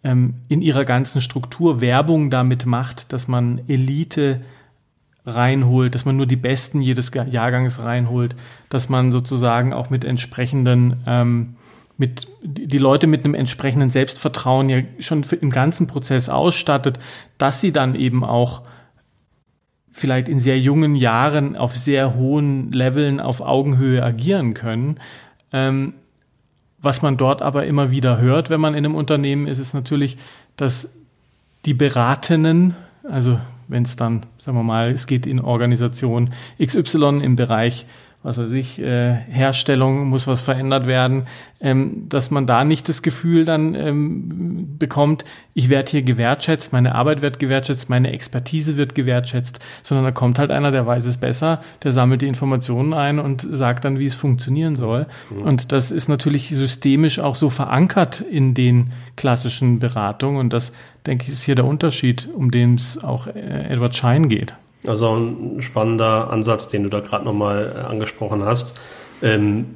ähm, 0.03 0.35
in 0.47 0.61
ihrer 0.61 0.85
ganzen 0.85 1.21
Struktur 1.21 1.81
Werbung 1.81 2.29
damit 2.29 2.65
macht, 2.65 3.11
dass 3.11 3.27
man 3.27 3.61
Elite 3.67 4.41
reinholt, 5.25 5.95
dass 5.95 6.05
man 6.05 6.17
nur 6.17 6.25
die 6.25 6.35
Besten 6.35 6.81
jedes 6.81 7.11
Jahrgangs 7.13 7.79
reinholt, 7.79 8.35
dass 8.69 8.89
man 8.89 9.11
sozusagen 9.11 9.73
auch 9.73 9.89
mit 9.89 10.03
entsprechenden 10.05 10.97
ähm, 11.07 11.55
mit 11.97 12.27
die 12.41 12.77
Leute 12.77 13.07
mit 13.07 13.23
einem 13.23 13.35
entsprechenden 13.35 13.89
Selbstvertrauen 13.89 14.69
ja 14.69 14.81
schon 14.99 15.25
im 15.41 15.49
ganzen 15.49 15.87
Prozess 15.87 16.27
ausstattet, 16.29 16.99
dass 17.37 17.61
sie 17.61 17.71
dann 17.71 17.95
eben 17.95 18.23
auch 18.23 18.63
vielleicht 19.91 20.27
in 20.27 20.39
sehr 20.39 20.59
jungen 20.59 20.95
Jahren 20.95 21.55
auf 21.55 21.75
sehr 21.75 22.15
hohen 22.15 22.71
Leveln 22.71 23.19
auf 23.19 23.41
Augenhöhe 23.41 24.03
agieren 24.03 24.55
können. 24.55 24.99
Ähm, 25.51 25.93
was 26.79 27.01
man 27.01 27.15
dort 27.15 27.41
aber 27.41 27.65
immer 27.65 27.91
wieder 27.91 28.17
hört, 28.17 28.49
wenn 28.49 28.59
man 28.59 28.73
in 28.73 28.85
einem 28.85 28.95
Unternehmen 28.95 29.47
ist, 29.47 29.59
ist 29.59 29.73
natürlich, 29.73 30.17
dass 30.57 30.89
die 31.65 31.73
Beratenden, 31.73 32.75
also 33.09 33.39
wenn 33.67 33.83
es 33.83 33.95
dann, 33.95 34.25
sagen 34.37 34.57
wir 34.57 34.63
mal, 34.63 34.91
es 34.91 35.07
geht 35.07 35.25
in 35.25 35.39
Organisation 35.39 36.31
XY 36.61 37.21
im 37.23 37.35
Bereich 37.35 37.85
was 38.23 38.37
weiß 38.37 38.51
ich, 38.51 38.81
äh, 38.81 39.13
Herstellung 39.13 40.07
muss 40.07 40.27
was 40.27 40.41
verändert 40.41 40.87
werden, 40.87 41.27
ähm, 41.59 42.07
dass 42.07 42.31
man 42.31 42.47
da 42.47 42.63
nicht 42.63 42.87
das 42.87 43.01
Gefühl 43.01 43.43
dann 43.43 43.75
ähm, 43.75 44.77
bekommt, 44.79 45.25
ich 45.53 45.69
werde 45.69 45.91
hier 45.91 46.03
gewertschätzt, 46.03 46.71
meine 46.71 46.95
Arbeit 46.95 47.21
wird 47.21 47.37
gewertschätzt, 47.37 47.89
meine 47.89 48.11
Expertise 48.13 48.77
wird 48.77 48.95
gewertschätzt, 48.95 49.59
sondern 49.83 50.05
da 50.05 50.11
kommt 50.11 50.39
halt 50.39 50.51
einer, 50.51 50.71
der 50.71 50.87
weiß 50.87 51.05
es 51.05 51.17
besser, 51.17 51.61
der 51.83 51.91
sammelt 51.91 52.21
die 52.21 52.27
Informationen 52.27 52.93
ein 52.93 53.19
und 53.19 53.45
sagt 53.49 53.83
dann, 53.83 53.99
wie 53.99 54.05
es 54.05 54.15
funktionieren 54.15 54.77
soll. 54.77 55.05
Mhm. 55.29 55.43
Und 55.43 55.71
das 55.73 55.91
ist 55.91 56.07
natürlich 56.07 56.47
systemisch 56.47 57.19
auch 57.19 57.35
so 57.35 57.49
verankert 57.49 58.21
in 58.21 58.53
den 58.53 58.91
klassischen 59.17 59.79
Beratungen 59.79 60.39
und 60.39 60.53
das, 60.53 60.71
denke 61.05 61.25
ich, 61.25 61.33
ist 61.33 61.43
hier 61.43 61.55
der 61.55 61.65
Unterschied, 61.65 62.29
um 62.33 62.51
den 62.51 62.75
es 62.75 63.03
auch 63.03 63.27
äh, 63.27 63.67
Edward 63.69 63.95
Schein 63.95 64.29
geht. 64.29 64.53
Also 64.85 65.15
ein 65.15 65.61
spannender 65.61 66.29
Ansatz, 66.31 66.67
den 66.67 66.83
du 66.83 66.89
da 66.89 66.99
gerade 66.99 67.25
nochmal 67.25 67.73
äh, 67.75 67.91
angesprochen 67.91 68.43
hast. 68.43 68.79
Ähm, 69.21 69.75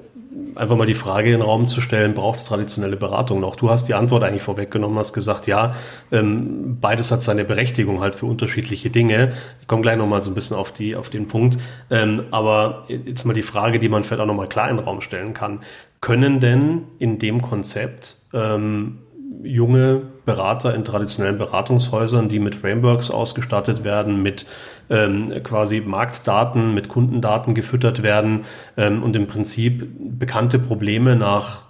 einfach 0.56 0.76
mal 0.76 0.86
die 0.86 0.94
Frage 0.94 1.28
in 1.28 1.40
den 1.40 1.42
Raum 1.42 1.68
zu 1.68 1.82
stellen, 1.82 2.14
braucht 2.14 2.40
es 2.40 2.46
traditionelle 2.46 2.98
Beratung 2.98 3.40
noch? 3.40 3.56
Du 3.56 3.70
hast 3.70 3.88
die 3.88 3.94
Antwort 3.94 4.24
eigentlich 4.24 4.44
vorweggenommen, 4.44 4.98
hast 4.98 5.14
gesagt, 5.14 5.48
ja, 5.48 5.76
ähm, 6.12 6.78
beides 6.80 7.12
hat 7.12 7.24
seine 7.24 7.46
Berechtigung 7.46 8.02
halt 8.02 8.16
für 8.16 8.26
unterschiedliche 8.26 8.90
Dinge. 8.90 9.34
Ich 9.62 9.68
komme 9.68 9.82
gleich 9.82 9.98
nochmal 9.98 10.22
so 10.22 10.32
ein 10.32 10.36
bisschen 10.36 10.58
auf, 10.58 10.72
die, 10.72 10.96
auf 10.96 11.10
den 11.10 11.28
Punkt. 11.28 11.58
Ähm, 11.90 12.24
aber 12.32 12.86
jetzt 12.88 13.26
mal 13.26 13.34
die 13.34 13.42
Frage, 13.42 13.80
die 13.80 13.90
man 13.90 14.04
vielleicht 14.04 14.22
auch 14.22 14.28
nochmal 14.28 14.50
klar 14.50 14.70
in 14.70 14.78
den 14.78 14.86
Raum 14.86 15.02
stellen 15.02 15.34
kann. 15.34 15.62
Können 16.02 16.40
denn 16.40 16.84
in 17.00 17.18
dem 17.18 17.42
Konzept 17.42 18.18
ähm, 18.34 19.00
junge 19.44 20.02
Berater 20.26 20.74
in 20.74 20.86
traditionellen 20.86 21.38
Beratungshäusern, 21.38 22.30
die 22.30 22.40
mit 22.40 22.56
Frameworks 22.56 23.12
ausgestattet 23.12 23.84
werden, 23.84 24.22
mit 24.22 24.46
ähm, 24.90 25.34
quasi 25.44 25.82
Marktdaten, 25.82 26.74
mit 26.74 26.90
Kundendaten 26.90 27.54
gefüttert 27.54 28.04
werden 28.04 28.46
ähm, 28.78 29.04
und 29.04 29.16
im 29.16 29.28
Prinzip 29.28 29.88
bekannte 29.98 30.60
Probleme 30.60 31.16
nach 31.16 31.68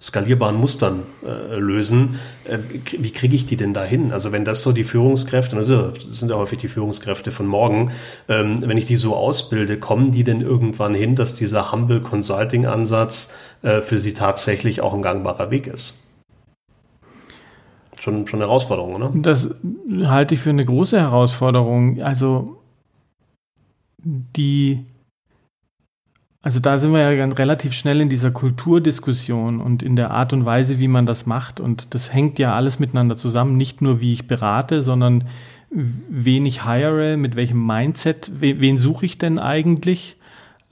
skalierbaren 0.00 0.56
Mustern 0.56 1.02
äh, 1.26 1.56
lösen. 1.56 2.18
Äh, 2.44 2.58
wie 2.98 3.10
kriege 3.10 3.36
ich 3.36 3.44
die 3.44 3.56
denn 3.56 3.74
dahin? 3.74 4.12
Also 4.12 4.32
wenn 4.32 4.46
das 4.46 4.62
so 4.62 4.72
die 4.72 4.84
Führungskräfte, 4.84 5.56
also 5.56 5.88
das 5.88 6.18
sind 6.18 6.30
ja 6.30 6.36
häufig 6.36 6.58
die 6.58 6.68
Führungskräfte 6.68 7.30
von 7.30 7.46
morgen, 7.46 7.92
ähm, 8.28 8.62
wenn 8.64 8.78
ich 8.78 8.86
die 8.86 8.96
so 8.96 9.14
ausbilde, 9.14 9.78
kommen 9.78 10.10
die 10.10 10.24
denn 10.24 10.40
irgendwann 10.40 10.94
hin, 10.94 11.16
dass 11.16 11.34
dieser 11.34 11.70
Humble 11.70 12.00
Consulting 12.00 12.64
Ansatz 12.64 13.34
äh, 13.60 13.82
für 13.82 13.98
sie 13.98 14.14
tatsächlich 14.14 14.80
auch 14.80 14.94
ein 14.94 15.02
gangbarer 15.02 15.50
Weg 15.50 15.66
ist? 15.66 15.98
Schon, 18.00 18.26
schon 18.26 18.40
eine 18.40 18.48
Herausforderung, 18.48 18.94
oder? 18.94 19.12
Das 19.14 19.50
halte 20.04 20.34
ich 20.34 20.40
für 20.40 20.50
eine 20.50 20.64
große 20.64 20.98
Herausforderung. 20.98 22.02
Also 22.02 22.60
die, 24.02 24.84
also 26.42 26.60
da 26.60 26.78
sind 26.78 26.92
wir 26.92 27.12
ja 27.12 27.24
relativ 27.26 27.72
schnell 27.72 28.00
in 28.00 28.08
dieser 28.08 28.30
Kulturdiskussion 28.30 29.60
und 29.60 29.82
in 29.82 29.96
der 29.96 30.14
Art 30.14 30.32
und 30.32 30.44
Weise, 30.44 30.78
wie 30.78 30.88
man 30.88 31.06
das 31.06 31.26
macht. 31.26 31.60
Und 31.60 31.94
das 31.94 32.12
hängt 32.12 32.38
ja 32.38 32.54
alles 32.54 32.78
miteinander 32.78 33.16
zusammen. 33.16 33.56
Nicht 33.56 33.82
nur, 33.82 34.00
wie 34.00 34.12
ich 34.12 34.26
berate, 34.26 34.82
sondern 34.82 35.24
wen 35.70 36.46
ich 36.46 36.64
hire, 36.64 37.16
mit 37.16 37.36
welchem 37.36 37.64
Mindset, 37.64 38.32
wen 38.40 38.78
suche 38.78 39.06
ich 39.06 39.18
denn 39.18 39.38
eigentlich? 39.38 40.16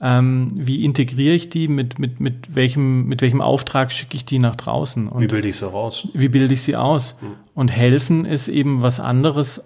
Ähm, 0.01 0.51
wie 0.55 0.85
integriere 0.85 1.35
ich 1.35 1.49
die, 1.49 1.67
mit, 1.67 1.99
mit, 1.99 2.19
mit, 2.19 2.55
welchem, 2.55 3.07
mit 3.07 3.21
welchem 3.21 3.41
Auftrag 3.41 3.91
schicke 3.91 4.15
ich 4.15 4.25
die 4.25 4.39
nach 4.39 4.55
draußen. 4.55 5.07
Und 5.09 5.21
wie 5.21 5.27
bilde 5.27 5.49
ich 5.49 5.57
sie 5.57 5.69
raus? 5.69 6.07
Wie 6.13 6.29
bilde 6.29 6.53
ich 6.53 6.61
sie 6.61 6.75
aus? 6.75 7.15
Hm. 7.19 7.31
Und 7.53 7.69
helfen 7.69 8.25
ist 8.25 8.47
eben 8.47 8.81
was 8.81 8.99
anderes. 8.99 9.63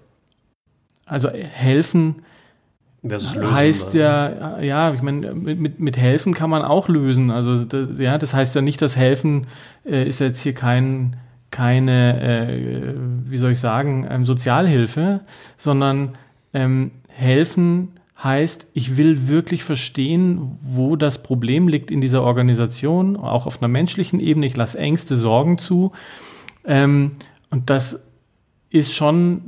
Also 1.06 1.30
helfen 1.30 2.24
lösen, 3.04 3.54
heißt 3.54 3.94
ja, 3.94 4.60
ja, 4.60 4.94
ich 4.94 5.02
meine, 5.02 5.36
mit, 5.36 5.80
mit 5.80 5.98
helfen 5.98 6.34
kann 6.34 6.50
man 6.50 6.64
auch 6.64 6.88
lösen. 6.88 7.30
Also 7.30 7.66
das, 7.66 7.98
ja, 8.00 8.18
das 8.18 8.34
heißt 8.34 8.56
ja 8.56 8.62
nicht, 8.62 8.82
dass 8.82 8.96
helfen 8.96 9.48
äh, 9.86 10.08
ist 10.08 10.20
jetzt 10.20 10.42
hier 10.42 10.54
kein 10.54 11.18
keine, 11.52 12.20
äh, 12.20 12.96
wie 13.26 13.38
soll 13.38 13.52
ich 13.52 13.60
sagen, 13.60 14.08
ähm, 14.10 14.26
Sozialhilfe, 14.26 15.20
sondern 15.56 16.14
ähm, 16.52 16.90
helfen 17.08 17.90
heißt, 18.24 18.68
ich 18.74 18.96
will 18.96 19.28
wirklich 19.28 19.64
verstehen, 19.64 20.58
wo 20.62 20.96
das 20.96 21.22
Problem 21.22 21.68
liegt 21.68 21.92
in 21.92 22.02
dieser 22.02 22.24
Organisation, 22.24 23.18
auch 23.18 23.46
auf 23.46 23.62
einer 23.62 23.68
menschlichen 23.68 24.20
Ebene. 24.20 24.46
Ich 24.46 24.56
lasse 24.56 24.78
Ängste, 24.78 25.18
Sorgen 25.18 25.58
zu. 25.58 25.92
Ähm, 26.66 27.12
und 27.50 27.70
das 27.70 28.00
ist 28.70 28.94
schon, 28.94 29.42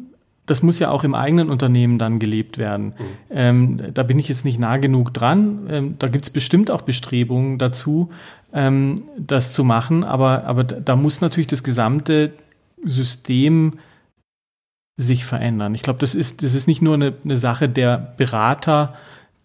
das 0.45 0.61
muss 0.61 0.79
ja 0.79 0.91
auch 0.91 1.03
im 1.03 1.15
eigenen 1.15 1.49
Unternehmen 1.49 1.97
dann 1.97 2.19
gelebt 2.19 2.57
werden. 2.57 2.87
Mhm. 2.87 2.93
Ähm, 3.31 3.81
da 3.93 4.03
bin 4.03 4.19
ich 4.19 4.27
jetzt 4.27 4.45
nicht 4.45 4.59
nah 4.59 4.77
genug 4.77 5.13
dran. 5.13 5.67
Ähm, 5.69 5.95
da 5.97 6.07
gibt 6.07 6.25
es 6.25 6.29
bestimmt 6.29 6.69
auch 6.69 6.81
Bestrebungen 6.81 7.57
dazu, 7.57 8.11
ähm, 8.53 8.95
das 9.17 9.53
zu 9.53 9.63
machen. 9.63 10.03
Aber, 10.03 10.43
aber 10.43 10.63
da 10.65 10.95
muss 10.95 11.21
natürlich 11.21 11.47
das 11.47 11.63
gesamte 11.63 12.33
System 12.83 13.79
sich 14.97 15.25
verändern. 15.25 15.75
Ich 15.75 15.83
glaube, 15.83 15.99
das 15.99 16.15
ist, 16.15 16.41
das 16.41 16.53
ist 16.53 16.67
nicht 16.67 16.81
nur 16.81 16.93
eine, 16.93 17.13
eine 17.23 17.37
Sache 17.37 17.67
der 17.67 18.13
Berater, 18.17 18.93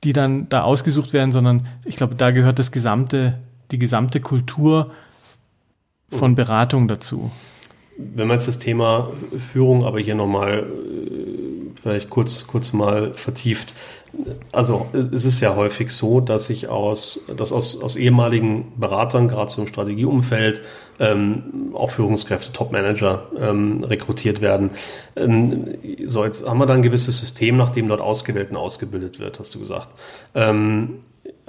die 0.04 0.12
dann 0.12 0.48
da 0.48 0.62
ausgesucht 0.62 1.12
werden, 1.12 1.32
sondern 1.32 1.66
ich 1.84 1.96
glaube, 1.96 2.14
da 2.14 2.30
gehört 2.30 2.58
das 2.58 2.72
gesamte, 2.72 3.38
die 3.70 3.78
gesamte 3.78 4.20
Kultur 4.20 4.92
von 6.08 6.34
Beratung 6.34 6.88
dazu. 6.88 7.30
Wenn 7.96 8.28
man 8.28 8.36
jetzt 8.36 8.48
das 8.48 8.58
Thema 8.58 9.10
Führung 9.36 9.84
aber 9.84 10.00
hier 10.00 10.14
nochmal 10.14 10.60
äh, 10.60 11.70
vielleicht 11.74 12.08
kurz, 12.08 12.46
kurz 12.46 12.72
mal 12.72 13.12
vertieft, 13.12 13.74
also 14.52 14.88
es 14.92 15.24
ist 15.24 15.40
ja 15.40 15.54
häufig 15.54 15.90
so, 15.90 16.20
dass 16.20 16.50
ich 16.50 16.68
aus, 16.68 17.26
dass 17.36 17.52
aus, 17.52 17.80
aus 17.80 17.96
ehemaligen 17.96 18.72
Beratern, 18.76 19.28
gerade 19.28 19.52
im 19.60 19.68
Strategieumfeld, 19.68 20.62
ähm, 21.00 21.72
auch 21.74 21.90
Führungskräfte, 21.90 22.52
Topmanager 22.52 23.26
ähm, 23.38 23.82
rekrutiert 23.82 24.40
werden. 24.40 24.70
Ähm, 25.16 25.74
so, 26.06 26.24
jetzt 26.24 26.48
haben 26.48 26.58
wir 26.58 26.66
da 26.66 26.74
ein 26.74 26.82
gewisses 26.82 27.18
System, 27.18 27.56
nach 27.56 27.70
dem 27.70 27.88
dort 27.88 28.00
ausgewählt 28.00 28.50
und 28.50 28.56
ausgebildet 28.56 29.18
wird, 29.18 29.40
hast 29.40 29.54
du 29.54 29.58
gesagt. 29.58 29.88
Ähm, 30.34 31.00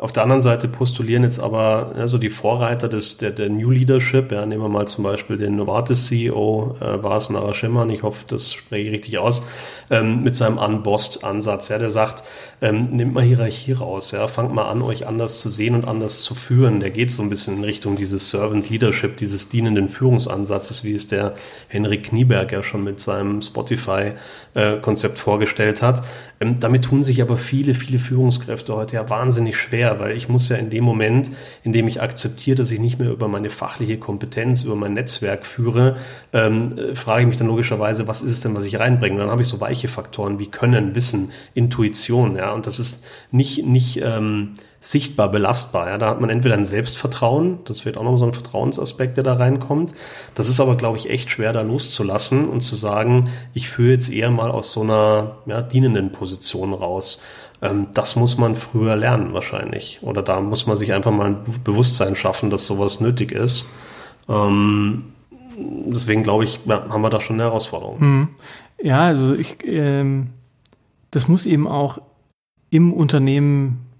auf 0.01 0.11
der 0.11 0.23
anderen 0.23 0.41
Seite 0.41 0.67
postulieren 0.67 1.21
jetzt 1.21 1.39
aber 1.39 1.93
ja, 1.95 2.07
so 2.07 2.17
die 2.17 2.31
Vorreiter 2.31 2.89
des, 2.89 3.17
der, 3.17 3.29
der 3.29 3.49
New 3.49 3.69
Leadership, 3.69 4.31
ja, 4.31 4.47
nehmen 4.47 4.63
wir 4.63 4.67
mal 4.67 4.87
zum 4.87 5.03
Beispiel 5.03 5.37
den 5.37 5.55
Novartis-CEO, 5.57 6.75
äh, 6.81 7.03
Vas 7.03 7.29
Narasimhan, 7.29 7.91
ich 7.91 8.01
hoffe, 8.01 8.25
das 8.27 8.51
spreche 8.51 8.87
ich 8.87 8.93
richtig 8.93 9.19
aus, 9.19 9.43
ähm, 9.91 10.23
mit 10.23 10.35
seinem 10.35 10.57
Unbossed-Ansatz, 10.57 11.69
ja, 11.69 11.77
der 11.77 11.89
sagt, 11.89 12.23
ähm, 12.63 12.89
nehmt 12.89 13.13
mal 13.13 13.23
Hierarchie 13.23 13.73
raus, 13.73 14.11
ja, 14.11 14.25
fangt 14.27 14.55
mal 14.55 14.69
an, 14.69 14.81
euch 14.81 15.05
anders 15.05 15.39
zu 15.39 15.51
sehen 15.51 15.75
und 15.75 15.85
anders 15.85 16.23
zu 16.23 16.33
führen. 16.33 16.79
Der 16.79 16.89
geht 16.89 17.11
so 17.11 17.21
ein 17.21 17.29
bisschen 17.29 17.57
in 17.57 17.63
Richtung 17.63 17.95
dieses 17.95 18.31
Servant 18.31 18.71
Leadership, 18.71 19.17
dieses 19.17 19.49
dienenden 19.49 19.87
Führungsansatzes, 19.87 20.83
wie 20.83 20.95
es 20.95 21.07
der 21.07 21.35
Henrik 21.67 22.05
Knieberg 22.05 22.51
ja 22.51 22.63
schon 22.63 22.83
mit 22.83 22.99
seinem 22.99 23.41
Spotify-Konzept 23.41 25.17
äh, 25.17 25.21
vorgestellt 25.21 25.83
hat. 25.83 26.03
Ähm, 26.39 26.59
damit 26.59 26.85
tun 26.85 27.03
sich 27.03 27.21
aber 27.21 27.37
viele, 27.37 27.75
viele 27.75 27.99
Führungskräfte 27.99 28.75
heute 28.75 28.95
ja 28.95 29.09
wahnsinnig 29.09 29.57
schwer 29.57 29.90
schwer, 29.91 29.99
weil 29.99 30.17
ich 30.17 30.29
muss 30.29 30.49
ja 30.49 30.57
in 30.57 30.69
dem 30.69 30.83
Moment, 30.83 31.31
in 31.63 31.73
dem 31.73 31.87
ich 31.87 32.01
akzeptiere, 32.01 32.57
dass 32.57 32.71
ich 32.71 32.79
nicht 32.79 32.99
mehr 32.99 33.11
über 33.11 33.27
meine 33.27 33.49
fachliche 33.49 33.97
Kompetenz, 33.97 34.63
über 34.63 34.75
mein 34.75 34.93
Netzwerk 34.93 35.45
führe, 35.45 35.97
ähm, 36.33 36.77
äh, 36.77 36.95
frage 36.95 37.21
ich 37.21 37.27
mich 37.27 37.37
dann 37.37 37.47
logischerweise, 37.47 38.07
was 38.07 38.21
ist 38.21 38.31
es 38.31 38.41
denn, 38.41 38.55
was 38.55 38.65
ich 38.65 38.79
reinbringe? 38.79 39.15
Und 39.15 39.21
dann 39.21 39.31
habe 39.31 39.41
ich 39.41 39.47
so 39.47 39.59
weiche 39.59 39.87
Faktoren 39.87 40.39
wie 40.39 40.47
Können, 40.47 40.95
Wissen, 40.95 41.31
Intuition, 41.53 42.35
ja, 42.35 42.51
und 42.51 42.67
das 42.67 42.79
ist 42.79 43.05
nicht, 43.31 43.65
nicht 43.65 44.01
ähm, 44.03 44.55
sichtbar 44.83 45.29
belastbar. 45.29 45.89
Ja. 45.89 45.97
Da 45.99 46.09
hat 46.09 46.19
man 46.19 46.31
entweder 46.31 46.55
ein 46.55 46.65
Selbstvertrauen, 46.65 47.59
das 47.65 47.85
wird 47.85 47.97
auch 47.97 48.03
noch 48.03 48.17
so 48.17 48.25
ein 48.25 48.33
Vertrauensaspekt, 48.33 49.15
der 49.15 49.23
da 49.23 49.33
reinkommt. 49.33 49.93
Das 50.33 50.49
ist 50.49 50.59
aber, 50.59 50.75
glaube 50.75 50.97
ich, 50.97 51.09
echt 51.09 51.29
schwer, 51.29 51.53
da 51.53 51.61
loszulassen 51.61 52.49
und 52.49 52.61
zu 52.61 52.75
sagen, 52.75 53.29
ich 53.53 53.69
führe 53.69 53.91
jetzt 53.91 54.11
eher 54.11 54.31
mal 54.31 54.49
aus 54.49 54.71
so 54.71 54.81
einer 54.81 55.35
ja, 55.45 55.61
dienenden 55.61 56.11
Position 56.11 56.73
raus. 56.73 57.21
Ähm, 57.61 57.87
das 57.93 58.15
muss 58.15 58.37
man 58.37 58.55
früher 58.55 58.95
lernen 58.95 59.33
wahrscheinlich. 59.33 59.99
Oder 60.01 60.21
da 60.21 60.41
muss 60.41 60.67
man 60.67 60.77
sich 60.77 60.93
einfach 60.93 61.11
mal 61.11 61.27
ein 61.27 61.37
Bewusstsein 61.63 62.15
schaffen, 62.15 62.49
dass 62.49 62.67
sowas 62.67 62.99
nötig 62.99 63.31
ist. 63.31 63.67
Ähm, 64.27 65.13
deswegen 65.57 66.23
glaube 66.23 66.43
ich, 66.43 66.59
haben 66.67 67.01
wir 67.01 67.09
da 67.09 67.21
schon 67.21 67.35
eine 67.35 67.43
Herausforderung. 67.43 67.99
Hm. 67.99 68.27
Ja, 68.81 69.05
also 69.05 69.35
ich, 69.35 69.57
ähm, 69.65 70.31
das 71.11 71.27
muss 71.27 71.45
eben 71.45 71.67
auch 71.67 71.99
im 72.69 72.93
Unternehmen 72.93 73.91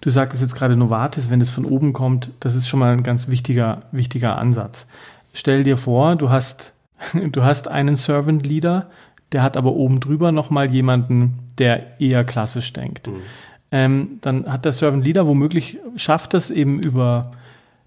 Du 0.00 0.08
sagtest 0.08 0.40
jetzt 0.42 0.54
gerade 0.54 0.76
Novartis, 0.76 1.28
wenn 1.28 1.40
es 1.40 1.50
von 1.50 1.66
oben 1.66 1.92
kommt, 1.92 2.30
das 2.40 2.54
ist 2.54 2.68
schon 2.68 2.80
mal 2.80 2.92
ein 2.92 3.02
ganz 3.02 3.28
wichtiger, 3.28 3.82
wichtiger 3.92 4.38
Ansatz. 4.38 4.86
Stell 5.34 5.62
dir 5.62 5.76
vor, 5.76 6.16
du 6.16 6.30
hast, 6.30 6.72
du 7.12 7.42
hast 7.42 7.68
einen 7.68 7.96
Servant 7.96 8.46
Leader, 8.46 8.90
der 9.32 9.42
hat 9.42 9.56
aber 9.56 9.72
oben 9.72 10.00
drüber 10.00 10.32
nochmal 10.32 10.70
jemanden, 10.70 11.38
der 11.58 12.00
eher 12.00 12.24
klassisch 12.24 12.72
denkt. 12.72 13.06
Mhm. 13.06 13.12
Ähm, 13.72 14.08
dann 14.20 14.50
hat 14.50 14.64
der 14.64 14.72
Servant 14.72 15.04
Leader 15.04 15.26
womöglich 15.26 15.78
schafft 15.96 16.34
es 16.34 16.50
eben 16.50 16.80
über 16.80 17.32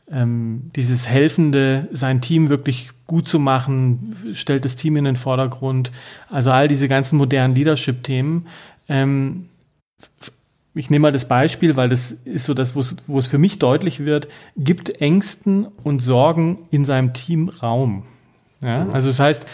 ähm, 0.09 0.71
dieses 0.75 1.07
Helfende, 1.09 1.87
sein 1.91 2.21
Team 2.21 2.49
wirklich 2.49 2.91
gut 3.05 3.27
zu 3.27 3.39
machen, 3.39 4.15
stellt 4.33 4.63
das 4.63 4.77
Team 4.77 4.95
in 4.95 5.03
den 5.03 5.17
Vordergrund. 5.17 5.91
Also 6.29 6.51
all 6.51 6.67
diese 6.67 6.87
ganzen 6.87 7.17
modernen 7.17 7.55
Leadership-Themen 7.55 8.47
ähm, 8.87 9.49
ich 10.75 10.89
nehme 10.89 11.03
mal 11.03 11.11
das 11.11 11.27
Beispiel, 11.27 11.75
weil 11.75 11.89
das 11.89 12.11
ist 12.11 12.45
so 12.45 12.53
das, 12.53 12.75
wo 12.75 13.17
es 13.19 13.27
für 13.27 13.37
mich 13.37 13.59
deutlich 13.59 14.05
wird, 14.05 14.27
gibt 14.57 15.01
Ängsten 15.01 15.67
und 15.83 15.99
Sorgen 15.99 16.59
in 16.71 16.85
seinem 16.85 17.13
Team 17.13 17.49
Raum. 17.49 18.03
Ja? 18.61 18.85
Mhm. 18.85 18.93
Also 18.93 19.09
das 19.09 19.19
heißt, 19.19 19.45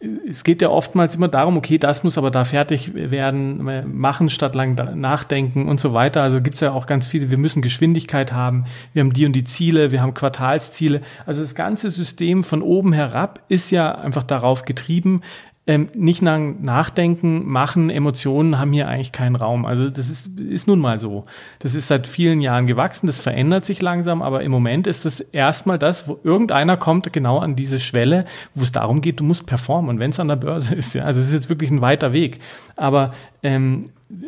es 0.00 0.44
geht 0.44 0.62
ja 0.62 0.68
oftmals 0.68 1.16
immer 1.16 1.26
darum, 1.26 1.56
okay, 1.56 1.76
das 1.76 2.04
muss 2.04 2.18
aber 2.18 2.30
da 2.30 2.44
fertig 2.44 2.94
werden, 2.94 3.64
machen 3.98 4.28
statt 4.28 4.54
lang 4.54 4.76
nachdenken 4.96 5.68
und 5.68 5.80
so 5.80 5.92
weiter. 5.92 6.22
Also 6.22 6.40
gibt 6.40 6.54
es 6.54 6.60
ja 6.60 6.72
auch 6.72 6.86
ganz 6.86 7.08
viele, 7.08 7.30
wir 7.30 7.38
müssen 7.38 7.62
Geschwindigkeit 7.62 8.32
haben, 8.32 8.66
wir 8.92 9.00
haben 9.00 9.12
die 9.12 9.26
und 9.26 9.32
die 9.32 9.44
Ziele, 9.44 9.90
wir 9.90 10.00
haben 10.00 10.14
Quartalsziele. 10.14 11.02
Also 11.26 11.40
das 11.40 11.56
ganze 11.56 11.90
System 11.90 12.44
von 12.44 12.62
oben 12.62 12.92
herab 12.92 13.40
ist 13.48 13.70
ja 13.72 13.92
einfach 13.92 14.22
darauf 14.22 14.64
getrieben, 14.64 15.22
ähm, 15.68 15.90
nicht 15.92 16.22
nach, 16.22 16.38
nachdenken, 16.38 17.46
machen, 17.46 17.90
Emotionen 17.90 18.58
haben 18.58 18.72
hier 18.72 18.88
eigentlich 18.88 19.12
keinen 19.12 19.36
Raum. 19.36 19.66
Also 19.66 19.90
das 19.90 20.08
ist, 20.08 20.30
ist 20.38 20.66
nun 20.66 20.80
mal 20.80 20.98
so. 20.98 21.26
Das 21.58 21.74
ist 21.74 21.88
seit 21.88 22.06
vielen 22.06 22.40
Jahren 22.40 22.66
gewachsen, 22.66 23.06
das 23.06 23.20
verändert 23.20 23.66
sich 23.66 23.82
langsam, 23.82 24.22
aber 24.22 24.42
im 24.42 24.50
Moment 24.50 24.86
ist 24.86 25.04
das 25.04 25.20
erstmal 25.20 25.78
das, 25.78 26.08
wo 26.08 26.18
irgendeiner 26.24 26.78
kommt 26.78 27.12
genau 27.12 27.38
an 27.38 27.54
diese 27.54 27.78
Schwelle, 27.80 28.24
wo 28.54 28.62
es 28.62 28.72
darum 28.72 29.02
geht, 29.02 29.20
du 29.20 29.24
musst 29.24 29.44
performen. 29.44 29.90
Und 29.90 29.98
wenn 30.00 30.10
es 30.10 30.18
an 30.18 30.28
der 30.28 30.36
Börse 30.36 30.74
ist, 30.74 30.94
ja, 30.94 31.04
also 31.04 31.20
es 31.20 31.26
ist 31.26 31.34
jetzt 31.34 31.50
wirklich 31.50 31.70
ein 31.70 31.82
weiter 31.82 32.14
Weg. 32.14 32.40
Aber 32.76 33.12
ähm, 33.42 33.84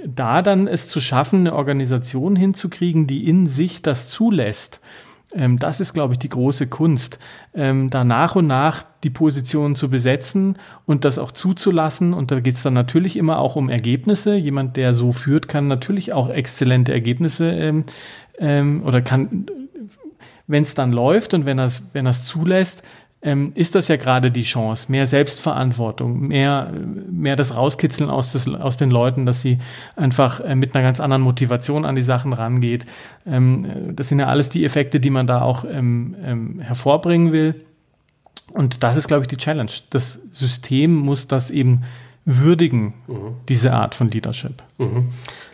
da 0.07 0.43
dann 0.43 0.67
es 0.67 0.89
zu 0.89 1.01
schaffen, 1.01 1.41
eine 1.41 1.55
Organisation 1.55 2.37
hinzukriegen, 2.37 3.07
die 3.07 3.27
in 3.27 3.49
sich 3.49 3.81
das 3.81 4.11
zulässt, 4.11 4.81
das 5.33 5.81
ist, 5.81 5.93
glaube 5.93 6.15
ich, 6.15 6.19
die 6.19 6.29
große 6.29 6.67
Kunst, 6.67 7.19
ähm, 7.55 7.89
da 7.89 8.03
nach 8.03 8.35
und 8.35 8.49
nach 8.49 8.85
die 9.05 9.11
Positionen 9.11 9.77
zu 9.77 9.89
besetzen 9.89 10.57
und 10.87 11.05
das 11.05 11.19
auch 11.19 11.31
zuzulassen. 11.31 12.15
Und 12.15 12.31
da 12.31 12.41
geht 12.41 12.57
es 12.57 12.63
dann 12.63 12.75
natürlich 12.75 13.17
immer 13.17 13.39
auch 13.39 13.55
um 13.55 13.69
Ergebnisse. 13.69 14.35
Jemand, 14.35 14.77
der 14.77 14.93
so 14.93 15.13
führt, 15.13 15.47
kann 15.47 15.69
natürlich 15.69 16.13
auch 16.13 16.31
exzellente 16.31 16.93
Ergebnisse 16.93 17.51
ähm, 17.51 17.85
ähm, 18.39 18.83
oder 18.85 19.03
kann, 19.03 19.47
wenn 20.49 20.65
es 20.65 20.75
dann 20.75 20.91
läuft 20.91 21.33
und 21.33 21.47
wenn 21.47 21.61
er 21.61 21.67
es 21.67 21.83
wenn 21.93 22.13
zulässt, 22.13 22.83
ähm, 23.23 23.53
ist 23.55 23.75
das 23.75 23.89
ja 23.89 23.97
gerade 23.97 24.31
die 24.31 24.45
Chance, 24.45 24.91
mehr 24.91 25.07
Selbstverantwortung, 25.07 26.29
mehr, 26.29 26.73
mehr 27.11 27.37
das 27.37 27.55
Rauskitzeln 27.55 28.09
aus, 28.09 28.33
des, 28.33 28.49
aus 28.49 28.79
den 28.79 28.91
Leuten, 28.91 29.27
dass 29.27 29.43
sie 29.43 29.59
einfach 29.95 30.41
äh, 30.41 30.55
mit 30.55 30.75
einer 30.75 30.83
ganz 30.83 31.01
anderen 31.01 31.23
Motivation 31.23 31.85
an 31.85 31.95
die 31.95 32.03
Sachen 32.03 32.33
rangeht. 32.33 32.87
Ähm, 33.27 33.95
das 33.95 34.09
sind 34.09 34.21
ja 34.21 34.27
alles 34.27 34.49
die 34.49 34.65
Effekte, 34.65 35.01
die 35.01 35.11
man 35.11 35.27
da 35.27 35.43
auch 35.43 35.65
ähm, 35.65 36.17
ähm 36.25 36.61
hervorbringen 36.61 37.33
will. 37.33 37.67
Und 38.53 38.83
das 38.83 38.97
ist, 38.97 39.07
glaube 39.07 39.23
ich, 39.23 39.29
die 39.29 39.37
Challenge. 39.37 39.71
Das 39.91 40.19
System 40.33 40.95
muss 40.97 41.29
das 41.29 41.51
eben 41.51 41.83
würdigen, 42.25 42.95
mhm. 43.07 43.35
diese 43.49 43.73
Art 43.73 43.95
von 43.95 44.11
Leadership. 44.11 44.63
Mhm. 44.79 45.09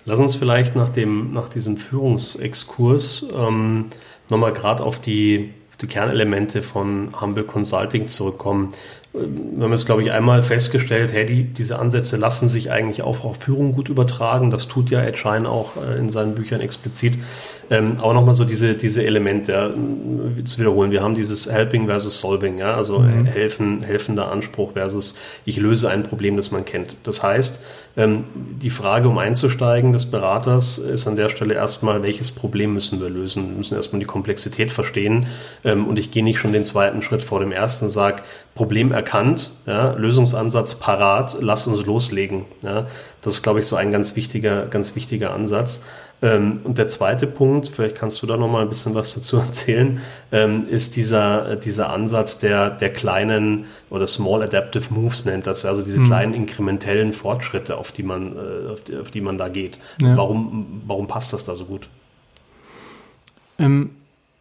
Lass 0.04 0.20
uns 0.20 0.36
vielleicht 0.36 0.76
nach, 0.76 0.90
dem, 0.90 1.32
nach 1.32 1.48
diesem 1.48 1.76
Führungsexkurs 1.76 3.26
ähm, 3.36 3.86
nochmal 4.30 4.52
gerade 4.52 4.84
auf 4.84 5.00
die 5.00 5.50
die 5.80 5.86
Kernelemente 5.86 6.62
von 6.62 7.08
Humble 7.20 7.44
Consulting 7.44 8.08
zurückkommen. 8.08 8.72
Wir 9.12 9.64
haben 9.64 9.72
jetzt, 9.72 9.86
glaube 9.86 10.02
ich, 10.02 10.12
einmal 10.12 10.42
festgestellt, 10.42 11.12
hey, 11.12 11.24
die, 11.24 11.44
diese 11.44 11.78
Ansätze 11.78 12.16
lassen 12.16 12.50
sich 12.50 12.70
eigentlich 12.70 13.02
auch 13.02 13.24
auf 13.24 13.38
Führung 13.38 13.72
gut 13.72 13.88
übertragen. 13.88 14.50
Das 14.50 14.68
tut 14.68 14.90
ja 14.90 15.00
Ed 15.02 15.16
Schein 15.16 15.46
auch 15.46 15.72
äh, 15.76 15.98
in 15.98 16.10
seinen 16.10 16.34
Büchern 16.34 16.60
explizit. 16.60 17.14
Ähm, 17.70 17.96
aber 17.98 18.12
nochmal 18.12 18.34
so 18.34 18.44
diese, 18.44 18.74
diese 18.74 19.04
Elemente 19.04 19.52
ja, 19.52 19.70
zu 20.44 20.58
wiederholen. 20.58 20.90
Wir 20.90 21.02
haben 21.02 21.14
dieses 21.14 21.50
Helping 21.50 21.86
versus 21.86 22.20
Solving, 22.20 22.58
ja, 22.58 22.74
also 22.74 22.98
mhm. 22.98 23.24
helfen, 23.24 23.82
helfender 23.82 24.30
Anspruch 24.30 24.72
versus 24.72 25.16
ich 25.46 25.56
löse 25.56 25.88
ein 25.88 26.02
Problem, 26.02 26.36
das 26.36 26.50
man 26.50 26.64
kennt. 26.64 26.96
Das 27.04 27.22
heißt, 27.22 27.62
ähm, 27.96 28.24
die 28.34 28.70
Frage, 28.70 29.08
um 29.08 29.16
einzusteigen 29.16 29.92
des 29.92 30.10
Beraters, 30.10 30.76
ist 30.76 31.06
an 31.06 31.16
der 31.16 31.30
Stelle 31.30 31.54
erstmal, 31.54 32.02
welches 32.02 32.30
Problem 32.30 32.74
müssen 32.74 33.00
wir 33.00 33.08
lösen? 33.08 33.48
Wir 33.48 33.56
müssen 33.56 33.74
erstmal 33.74 34.00
die 34.00 34.06
Komplexität 34.06 34.70
verstehen. 34.70 35.26
Ähm, 35.64 35.86
und 35.86 35.98
ich 35.98 36.10
gehe 36.10 36.22
nicht 36.22 36.38
schon 36.38 36.52
den 36.52 36.64
zweiten 36.64 37.02
Schritt 37.02 37.22
vor 37.22 37.40
dem 37.40 37.52
ersten, 37.52 37.88
sage, 37.88 38.22
Problem 38.54 38.92
erkannt, 38.92 39.50
ja, 39.66 39.92
Lösungsansatz 39.92 40.76
parat, 40.76 41.38
lass 41.40 41.66
uns 41.66 41.84
loslegen. 41.84 42.44
Ja. 42.62 42.86
Das 43.22 43.34
ist, 43.34 43.42
glaube 43.42 43.60
ich, 43.60 43.66
so 43.66 43.76
ein 43.76 43.92
ganz 43.92 44.14
wichtiger, 44.14 44.66
ganz 44.66 44.94
wichtiger 44.94 45.32
Ansatz. 45.32 45.82
Ähm, 46.22 46.60
und 46.64 46.78
der 46.78 46.88
zweite 46.88 47.26
Punkt, 47.26 47.68
vielleicht 47.68 47.96
kannst 47.96 48.22
du 48.22 48.26
da 48.26 48.36
noch 48.36 48.48
mal 48.48 48.62
ein 48.62 48.68
bisschen 48.68 48.94
was 48.94 49.14
dazu 49.14 49.36
erzählen, 49.46 50.00
ähm, 50.32 50.66
ist 50.68 50.96
dieser, 50.96 51.56
dieser 51.56 51.90
Ansatz 51.90 52.38
der, 52.38 52.70
der 52.70 52.92
kleinen 52.92 53.66
oder 53.90 54.06
Small 54.06 54.42
Adaptive 54.42 54.92
Moves 54.94 55.26
nennt 55.26 55.46
das, 55.46 55.66
also 55.66 55.82
diese 55.82 55.98
mhm. 55.98 56.04
kleinen 56.04 56.34
inkrementellen 56.34 57.12
Fortschritte, 57.12 57.76
auf 57.76 57.92
die 57.92 58.02
man, 58.02 58.34
äh, 58.36 58.72
auf 58.72 58.82
die, 58.82 58.96
auf 58.96 59.10
die 59.10 59.20
man 59.20 59.36
da 59.36 59.48
geht. 59.48 59.78
Ja. 60.00 60.16
Warum, 60.16 60.82
warum 60.86 61.06
passt 61.06 61.32
das 61.32 61.44
da 61.44 61.54
so 61.54 61.66
gut? 61.66 61.88
Ähm, 63.58 63.90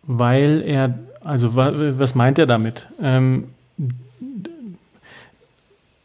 weil 0.03 0.61
er, 0.65 0.97
also 1.21 1.55
was 1.55 2.15
meint 2.15 2.39
er 2.39 2.45
damit? 2.45 2.87
Ähm, 3.01 3.49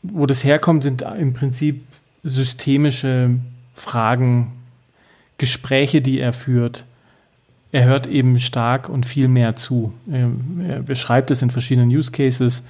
wo 0.02 0.26
das 0.26 0.42
herkommt, 0.44 0.83
sind 0.83 1.02
im 1.02 1.35
Prinzip 1.35 1.85
systemische 2.22 3.30
Fragen 3.74 4.60
Gespräche, 5.40 6.03
die 6.03 6.20
er 6.20 6.35
führt. 6.35 6.85
Er 7.72 7.85
hört 7.85 8.07
eben 8.07 8.38
stark 8.38 8.90
und 8.90 9.07
viel 9.07 9.26
mehr 9.26 9.57
zu. 9.57 9.94
Er 10.07 10.83
beschreibt 10.83 11.31
es 11.31 11.40
in 11.40 11.50
verschiedenen 11.50 11.88
Use 11.88 12.12
Cases 12.12 12.62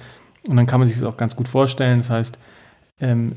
und 0.47 0.55
dann 0.55 0.67
kann 0.67 0.79
man 0.79 0.87
sich 0.87 0.97
das 0.97 1.05
auch 1.05 1.17
ganz 1.17 1.35
gut 1.35 1.49
vorstellen. 1.49 1.97
Das 1.97 2.09
heißt, 2.09 2.37
ähm, 3.01 3.33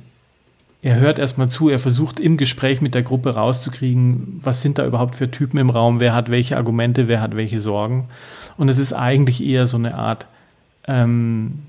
er 0.82 1.00
hört 1.00 1.18
erstmal 1.18 1.48
zu, 1.48 1.68
er 1.68 1.80
versucht 1.80 2.20
im 2.20 2.36
Gespräch 2.36 2.80
mit 2.80 2.94
der 2.94 3.02
Gruppe 3.02 3.34
rauszukriegen, 3.34 4.40
was 4.42 4.62
sind 4.62 4.78
da 4.78 4.86
überhaupt 4.86 5.16
für 5.16 5.30
Typen 5.30 5.58
im 5.58 5.70
Raum, 5.70 5.98
wer 5.98 6.14
hat 6.14 6.30
welche 6.30 6.56
Argumente, 6.56 7.08
wer 7.08 7.20
hat 7.20 7.34
welche 7.34 7.58
Sorgen. 7.58 8.08
Und 8.56 8.68
es 8.68 8.78
ist 8.78 8.92
eigentlich 8.92 9.42
eher 9.42 9.66
so 9.66 9.78
eine 9.78 9.96
Art 9.96 10.26
ähm, 10.86 11.62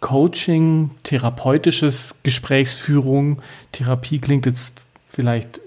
Coaching, 0.00 0.90
therapeutisches 1.04 2.16
Gesprächsführung. 2.22 3.40
Therapie 3.70 4.18
klingt 4.18 4.44
jetzt 4.44 4.82
vielleicht 5.08 5.61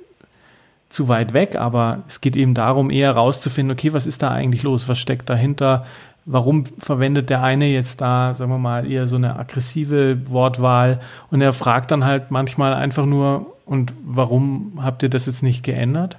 zu 0.95 1.09
weit 1.09 1.33
weg, 1.33 1.57
aber 1.57 2.03
es 2.07 2.21
geht 2.21 2.37
eben 2.37 2.53
darum, 2.53 2.89
eher 2.89 3.11
rauszufinden, 3.11 3.73
okay, 3.73 3.91
was 3.91 4.05
ist 4.05 4.21
da 4.21 4.31
eigentlich 4.31 4.63
los? 4.63 4.87
Was 4.87 4.97
steckt 4.97 5.29
dahinter? 5.29 5.85
Warum 6.23 6.65
verwendet 6.79 7.29
der 7.29 7.43
eine 7.43 7.65
jetzt 7.65 7.99
da, 7.99 8.33
sagen 8.33 8.51
wir 8.51 8.57
mal, 8.57 8.89
eher 8.89 9.05
so 9.05 9.17
eine 9.17 9.37
aggressive 9.37 10.17
Wortwahl? 10.29 11.01
Und 11.31 11.41
er 11.41 11.51
fragt 11.51 11.91
dann 11.91 12.05
halt 12.05 12.31
manchmal 12.31 12.73
einfach 12.73 13.05
nur, 13.05 13.53
und 13.65 13.91
warum 14.05 14.79
habt 14.81 15.03
ihr 15.03 15.09
das 15.09 15.25
jetzt 15.25 15.43
nicht 15.43 15.63
geändert? 15.63 16.17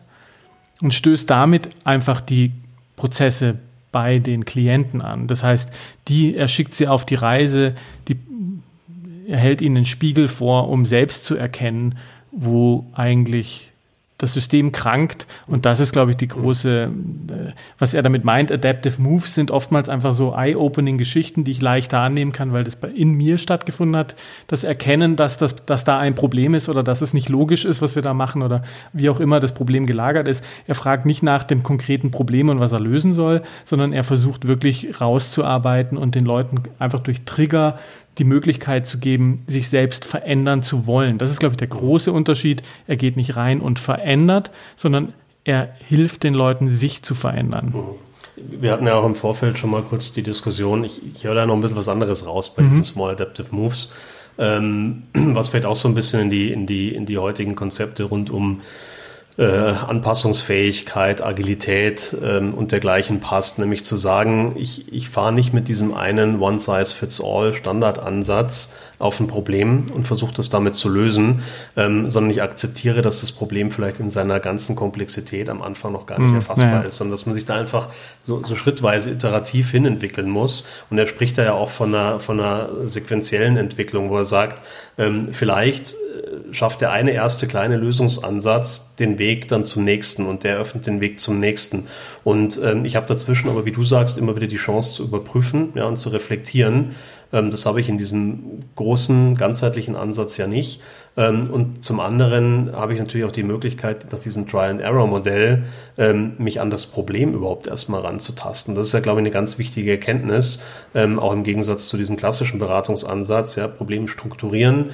Und 0.82 0.92
stößt 0.92 1.30
damit 1.30 1.70
einfach 1.84 2.20
die 2.20 2.52
Prozesse 2.96 3.56
bei 3.92 4.18
den 4.18 4.44
Klienten 4.44 5.00
an. 5.00 5.26
Das 5.26 5.42
heißt, 5.42 5.70
die, 6.06 6.36
er 6.36 6.48
schickt 6.48 6.74
sie 6.74 6.86
auf 6.86 7.06
die 7.06 7.14
Reise, 7.14 7.74
die, 8.08 8.18
er 9.26 9.38
hält 9.38 9.62
ihnen 9.62 9.76
einen 9.76 9.84
Spiegel 9.86 10.28
vor, 10.28 10.68
um 10.68 10.84
selbst 10.84 11.24
zu 11.24 11.34
erkennen, 11.34 11.96
wo 12.30 12.84
eigentlich 12.92 13.72
das 14.18 14.32
System 14.32 14.72
krankt. 14.72 15.26
Und 15.46 15.66
das 15.66 15.78
ist, 15.78 15.92
glaube 15.92 16.12
ich, 16.12 16.16
die 16.16 16.28
große, 16.28 16.84
äh, 16.84 17.52
was 17.78 17.92
er 17.92 18.02
damit 18.02 18.24
meint. 18.24 18.50
Adaptive 18.50 19.00
Moves 19.00 19.34
sind 19.34 19.50
oftmals 19.50 19.88
einfach 19.88 20.14
so 20.14 20.34
eye-opening 20.34 20.96
Geschichten, 20.96 21.44
die 21.44 21.50
ich 21.50 21.60
leichter 21.60 22.00
annehmen 22.00 22.32
kann, 22.32 22.52
weil 22.52 22.64
das 22.64 22.78
in 22.94 23.14
mir 23.14 23.36
stattgefunden 23.36 23.96
hat. 23.96 24.14
Das 24.46 24.64
Erkennen, 24.64 25.16
dass, 25.16 25.36
das, 25.36 25.66
dass 25.66 25.84
da 25.84 25.98
ein 25.98 26.14
Problem 26.14 26.54
ist 26.54 26.68
oder 26.68 26.82
dass 26.82 27.02
es 27.02 27.12
nicht 27.12 27.28
logisch 27.28 27.64
ist, 27.64 27.82
was 27.82 27.94
wir 27.94 28.02
da 28.02 28.14
machen 28.14 28.42
oder 28.42 28.62
wie 28.92 29.10
auch 29.10 29.20
immer 29.20 29.38
das 29.38 29.52
Problem 29.52 29.86
gelagert 29.86 30.28
ist. 30.28 30.42
Er 30.66 30.74
fragt 30.74 31.04
nicht 31.04 31.22
nach 31.22 31.44
dem 31.44 31.62
konkreten 31.62 32.10
Problem 32.10 32.48
und 32.48 32.58
was 32.58 32.72
er 32.72 32.80
lösen 32.80 33.12
soll, 33.12 33.42
sondern 33.64 33.92
er 33.92 34.04
versucht 34.04 34.46
wirklich 34.46 35.00
rauszuarbeiten 35.00 35.98
und 35.98 36.14
den 36.14 36.24
Leuten 36.24 36.62
einfach 36.78 37.00
durch 37.00 37.24
Trigger 37.24 37.78
die 38.18 38.24
Möglichkeit 38.24 38.86
zu 38.86 38.98
geben, 38.98 39.42
sich 39.46 39.68
selbst 39.68 40.04
verändern 40.04 40.62
zu 40.62 40.86
wollen. 40.86 41.18
Das 41.18 41.30
ist, 41.30 41.40
glaube 41.40 41.54
ich, 41.54 41.58
der 41.58 41.68
große 41.68 42.12
Unterschied. 42.12 42.62
Er 42.86 42.96
geht 42.96 43.16
nicht 43.16 43.36
rein 43.36 43.60
und 43.60 43.78
verändert, 43.78 44.50
sondern 44.76 45.12
er 45.44 45.68
hilft 45.86 46.22
den 46.22 46.34
Leuten, 46.34 46.68
sich 46.68 47.02
zu 47.02 47.14
verändern. 47.14 47.72
Mhm. 47.74 48.60
Wir 48.60 48.72
hatten 48.72 48.86
ja 48.86 48.94
auch 48.94 49.06
im 49.06 49.14
Vorfeld 49.14 49.58
schon 49.58 49.70
mal 49.70 49.82
kurz 49.82 50.12
die 50.12 50.22
Diskussion. 50.22 50.84
Ich, 50.84 51.00
ich 51.14 51.24
höre 51.24 51.34
da 51.34 51.46
noch 51.46 51.54
ein 51.54 51.60
bisschen 51.60 51.78
was 51.78 51.88
anderes 51.88 52.26
raus 52.26 52.54
bei 52.54 52.62
mhm. 52.62 52.70
diesen 52.70 52.84
Small 52.84 53.12
Adaptive 53.12 53.54
Moves, 53.54 53.94
ähm, 54.38 55.04
was 55.14 55.48
vielleicht 55.48 55.66
auch 55.66 55.76
so 55.76 55.88
ein 55.88 55.94
bisschen 55.94 56.20
in 56.20 56.30
die, 56.30 56.52
in 56.52 56.66
die, 56.66 56.94
in 56.94 57.06
die 57.06 57.18
heutigen 57.18 57.54
Konzepte 57.54 58.04
rund 58.04 58.30
um 58.30 58.60
äh, 59.38 59.44
Anpassungsfähigkeit, 59.44 61.22
Agilität 61.22 62.16
ähm, 62.22 62.54
und 62.54 62.72
dergleichen 62.72 63.20
passt, 63.20 63.58
nämlich 63.58 63.84
zu 63.84 63.96
sagen, 63.96 64.54
ich, 64.56 64.90
ich 64.92 65.10
fahre 65.10 65.32
nicht 65.32 65.52
mit 65.52 65.68
diesem 65.68 65.92
einen 65.92 66.40
One-Size-Fits-All-Standardansatz 66.40 68.76
auf 68.98 69.20
ein 69.20 69.26
Problem 69.26 69.84
und 69.94 70.04
versuche 70.04 70.32
das 70.34 70.48
damit 70.48 70.74
zu 70.74 70.88
lösen, 70.88 71.42
ähm, 71.76 72.10
sondern 72.10 72.30
ich 72.30 72.42
akzeptiere, 72.42 73.02
dass 73.02 73.20
das 73.20 73.30
Problem 73.30 73.70
vielleicht 73.70 74.00
in 74.00 74.08
seiner 74.08 74.40
ganzen 74.40 74.74
Komplexität 74.74 75.50
am 75.50 75.60
Anfang 75.60 75.92
noch 75.92 76.06
gar 76.06 76.18
nicht 76.18 76.32
mm, 76.32 76.36
erfassbar 76.36 76.82
ja. 76.82 76.88
ist, 76.88 76.96
sondern 76.96 77.12
dass 77.12 77.26
man 77.26 77.34
sich 77.34 77.44
da 77.44 77.56
einfach 77.56 77.90
so, 78.22 78.42
so 78.42 78.56
schrittweise 78.56 79.10
iterativ 79.10 79.70
hinentwickeln 79.70 80.30
muss. 80.30 80.64
Und 80.88 80.96
er 80.96 81.06
spricht 81.06 81.36
da 81.36 81.44
ja 81.44 81.52
auch 81.52 81.68
von 81.68 81.94
einer, 81.94 82.20
von 82.20 82.40
einer 82.40 82.70
sequenziellen 82.86 83.58
Entwicklung, 83.58 84.08
wo 84.08 84.16
er 84.16 84.24
sagt, 84.24 84.62
ähm, 84.96 85.28
vielleicht 85.32 85.94
schafft 86.50 86.80
der 86.80 86.92
eine 86.92 87.12
erste 87.12 87.46
kleine 87.46 87.76
Lösungsansatz 87.76 88.94
den 88.96 89.18
Weg 89.18 89.48
dann 89.48 89.64
zum 89.64 89.84
nächsten 89.84 90.26
und 90.26 90.44
der 90.44 90.58
öffnet 90.58 90.86
den 90.86 91.00
Weg 91.00 91.20
zum 91.20 91.40
nächsten. 91.40 91.86
Und 92.24 92.60
ähm, 92.62 92.84
ich 92.84 92.96
habe 92.96 93.06
dazwischen 93.06 93.48
aber, 93.48 93.64
wie 93.64 93.72
du 93.72 93.82
sagst, 93.82 94.18
immer 94.18 94.36
wieder 94.36 94.46
die 94.46 94.56
Chance 94.56 94.92
zu 94.92 95.04
überprüfen 95.04 95.72
ja, 95.74 95.84
und 95.84 95.96
zu 95.96 96.08
reflektieren 96.10 96.94
das 97.30 97.66
habe 97.66 97.80
ich 97.80 97.88
in 97.88 97.98
diesem 97.98 98.60
großen, 98.76 99.34
ganzheitlichen 99.34 99.96
Ansatz 99.96 100.36
ja 100.36 100.46
nicht. 100.46 100.80
Ähm, 101.16 101.50
und 101.50 101.84
zum 101.84 102.00
anderen 102.00 102.70
habe 102.72 102.92
ich 102.92 102.98
natürlich 102.98 103.26
auch 103.26 103.32
die 103.32 103.42
Möglichkeit, 103.42 104.06
nach 104.12 104.18
diesem 104.18 104.46
Trial-and-Error-Modell 104.46 105.64
ähm, 105.96 106.34
mich 106.38 106.60
an 106.60 106.70
das 106.70 106.86
Problem 106.86 107.32
überhaupt 107.32 107.68
erstmal 107.68 108.02
ranzutasten. 108.02 108.74
Das 108.74 108.88
ist 108.88 108.92
ja, 108.92 109.00
glaube 109.00 109.20
ich, 109.20 109.22
eine 109.22 109.30
ganz 109.30 109.58
wichtige 109.58 109.90
Erkenntnis, 109.90 110.62
auch 110.94 111.32
im 111.32 111.42
Gegensatz 111.42 111.88
zu 111.88 111.96
diesem 111.96 112.16
klassischen 112.16 112.58
Beratungsansatz, 112.58 113.56
ja, 113.56 113.68
Probleme 113.68 114.08
strukturieren, 114.08 114.90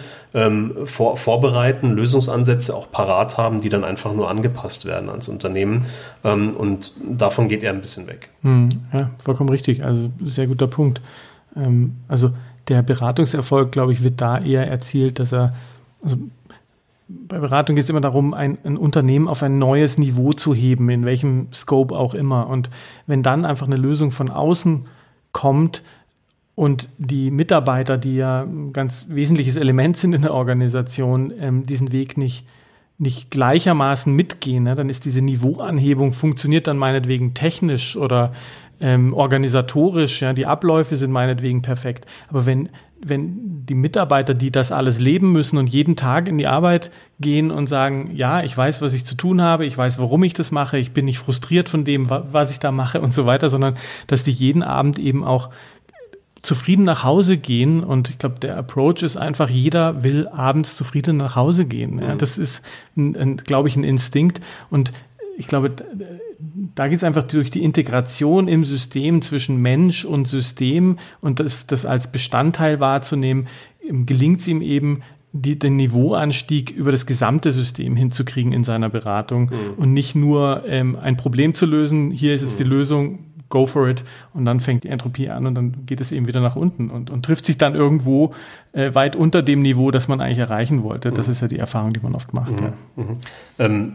vor, 0.85 1.17
vorbereiten, 1.17 1.93
Lösungsansätze 1.93 2.75
auch 2.75 2.91
parat 2.91 3.39
haben, 3.39 3.61
die 3.61 3.69
dann 3.69 3.85
einfach 3.85 4.13
nur 4.13 4.29
angepasst 4.29 4.85
werden 4.85 5.09
ans 5.11 5.29
Unternehmen. 5.29 5.87
und 6.23 6.93
davon 7.09 7.49
geht 7.49 7.63
er 7.63 7.73
ein 7.73 7.81
bisschen 7.81 8.07
weg. 8.09 8.31
Hm, 8.43 8.69
ja, 8.93 9.11
vollkommen 9.23 9.51
richtig. 9.51 9.85
Also 9.85 10.11
sehr 10.25 10.47
guter 10.47 10.67
Punkt. 10.67 11.01
Ähm, 11.57 11.97
also 12.09 12.33
der 12.69 12.83
Beratungserfolg, 12.83 13.73
glaube 13.73 13.93
ich, 13.93 14.03
wird 14.03 14.21
da 14.21 14.39
eher 14.39 14.69
erzielt, 14.69 15.19
dass 15.19 15.33
er, 15.33 15.55
also 16.03 16.17
bei 17.09 17.39
Beratung 17.39 17.77
geht 17.77 17.85
es 17.85 17.91
immer 17.91 18.01
darum, 18.01 18.35
ein, 18.35 18.59
ein, 18.65 18.77
Unternehmen 18.77 19.29
auf 19.29 19.43
ein 19.43 19.59
neues 19.59 19.99
Niveau 19.99 20.33
zu 20.33 20.55
heben, 20.55 20.89
in 20.89 21.05
welchem 21.05 21.49
Scope 21.53 21.95
auch 21.95 22.15
immer. 22.15 22.47
Und 22.49 22.71
wenn 23.07 23.23
dann 23.23 23.45
einfach 23.45 23.67
eine 23.67 23.77
Lösung 23.77 24.13
von 24.13 24.31
außen 24.31 24.87
kommt 25.33 25.83
und 26.55 26.89
die 26.99 27.31
Mitarbeiter, 27.31 27.99
die 27.99 28.17
ja 28.17 28.43
ein 28.43 28.73
ganz 28.73 29.07
wesentliches 29.09 29.57
Element 29.57 29.97
sind 29.97 30.15
in 30.15 30.23
der 30.23 30.35
Organisation, 30.35 31.33
ähm, 31.39 31.67
diesen 31.67 31.93
Weg 31.93 32.17
nicht, 32.17 32.47
nicht 33.03 33.33
gleichermaßen 33.33 34.15
mitgehen, 34.15 34.63
ne, 34.63 34.77
dann 34.77 34.89
ist 34.89 35.05
diese 35.05 35.23
Niveauanhebung, 35.23 36.13
funktioniert 36.13 36.69
dann 36.69 36.79
meinetwegen 36.79 37.35
technisch 37.35 37.97
oder 37.97 38.33
ähm, 38.81 39.13
organisatorisch, 39.13 40.23
ja, 40.23 40.33
die 40.33 40.47
Abläufe 40.47 40.95
sind 40.95 41.11
meinetwegen 41.11 41.63
perfekt. 41.63 42.07
Aber 42.29 42.47
wenn, 42.47 42.69
wenn 43.05 43.67
die 43.67 43.75
Mitarbeiter, 43.75 44.35
die 44.35 44.53
das 44.53 44.71
alles 44.71 45.01
leben 45.01 45.33
müssen 45.33 45.59
und 45.59 45.67
jeden 45.67 45.97
Tag 45.97 46.29
in 46.29 46.39
die 46.39 46.47
Arbeit 46.47 46.93
gehen 47.19 47.51
und 47.51 47.67
sagen, 47.67 48.13
ja, 48.15 48.45
ich 48.45 48.57
weiß, 48.57 48.81
was 48.83 48.93
ich 48.93 49.05
zu 49.05 49.17
tun 49.17 49.43
habe, 49.43 49.67
ich 49.67 49.77
weiß, 49.77 49.99
warum 49.99 50.23
ich 50.23 50.35
das 50.35 50.53
mache, 50.53 50.79
ich 50.79 50.93
bin 50.93 51.07
nicht 51.07 51.19
frustriert 51.19 51.69
von 51.69 51.85
dem, 51.85 52.09
was 52.09 52.53
ich 52.53 52.61
da 52.61 52.71
mache 52.71 53.01
und 53.01 53.13
so 53.13 53.27
weiter, 53.27 53.51
sondern 53.51 53.75
dass 54.07 54.23
die 54.23 54.31
jeden 54.31 54.63
Abend 54.63 55.01
eben 55.01 55.25
auch 55.25 55.51
zufrieden 56.43 56.85
nach 56.85 57.05
Hause 57.05 57.39
gehen 57.39 57.85
und 57.85 58.11
ich 58.11 58.19
glaube, 58.19 58.41
der 58.41 58.57
Approach 58.57 59.03
ist 59.03 59.17
einfach, 59.17 59.49
jeder 59.49 60.03
will 60.03 60.27
abends 60.29 60.77
zufrieden 60.77 61.17
nach 61.17 61.37
Hause 61.37 61.65
gehen. 61.65 62.01
Ja, 62.01 62.15
mhm. 62.15 62.19
das 62.19 62.37
ist, 62.37 62.63
glaube 62.97 63.69
ich, 63.69 63.77
ein 63.77 63.85
Instinkt 63.85 64.41
und 64.69 64.93
ich 65.39 65.47
glaube, 65.47 65.71
da 66.75 66.89
geht 66.89 66.97
es 66.97 67.05
einfach 67.05 67.23
durch 67.23 67.51
die 67.51 67.63
Integration 67.63 68.49
im 68.49 68.65
System 68.65 69.23
zwischen 69.23 69.59
Mensch 69.63 70.05
und 70.05 70.27
System 70.27 70.99
und 71.21 71.41
das, 71.41 71.67
das 71.67 71.87
als 71.87 72.11
Bestandteil 72.11 72.81
wahrzunehmen, 72.81 73.47
gelingt 73.89 74.41
es 74.41 74.49
ihm 74.49 74.63
eben, 74.63 75.03
die, 75.35 75.59
den 75.59 75.77
Niveauanstieg 75.77 76.71
über 76.71 76.93
das 76.93 77.07
gesamte 77.07 77.53
System 77.53 77.97
hinzukriegen 77.97 78.53
in 78.53 78.65
seiner 78.65 78.91
Beratung 78.91 79.45
mhm. 79.45 79.75
und 79.79 79.95
nicht 79.95 80.15
nur 80.15 80.65
ähm, 80.67 80.97
ein 80.97 81.17
Problem 81.17 81.55
zu 81.55 81.65
lösen, 81.65 82.11
hier 82.11 82.35
ist 82.35 82.43
jetzt 82.43 82.55
mhm. 82.55 82.65
die 82.65 82.65
Lösung, 82.65 83.19
go 83.53 83.67
for 83.67 83.87
it 83.87 84.03
und 84.33 84.47
dann 84.47 84.61
fängt 84.61 84.83
die 84.85 84.89
Entropie 84.89 85.29
an 85.29 85.47
und 85.47 85.55
dann 85.55 85.85
geht 85.85 86.01
es 86.01 86.11
eben 86.11 86.27
wieder 86.27 86.41
nach 86.41 86.57
unten 86.57 86.91
und, 86.91 87.11
und 87.11 87.25
trifft 87.25 87.45
sich 87.45 87.59
dann 87.59 87.75
irgendwo 87.75 88.31
äh, 88.73 88.95
weit 88.95 89.15
unter 89.15 89.43
dem 89.43 89.61
Niveau, 89.61 89.91
das 89.91 90.09
man 90.09 90.23
eigentlich 90.23 90.39
erreichen 90.39 90.83
wollte. 90.83 91.13
Das 91.13 91.27
mhm. 91.27 91.33
ist 91.33 91.43
ja 91.43 91.49
die 91.49 91.59
Erfahrung, 91.59 91.93
die 91.93 92.01
man 92.01 92.15
oft 92.15 92.33
macht. 92.33 92.53
Mhm. 92.53 92.67
Ja. 92.67 92.73
Mhm. 92.97 93.17
Ähm 93.59 93.93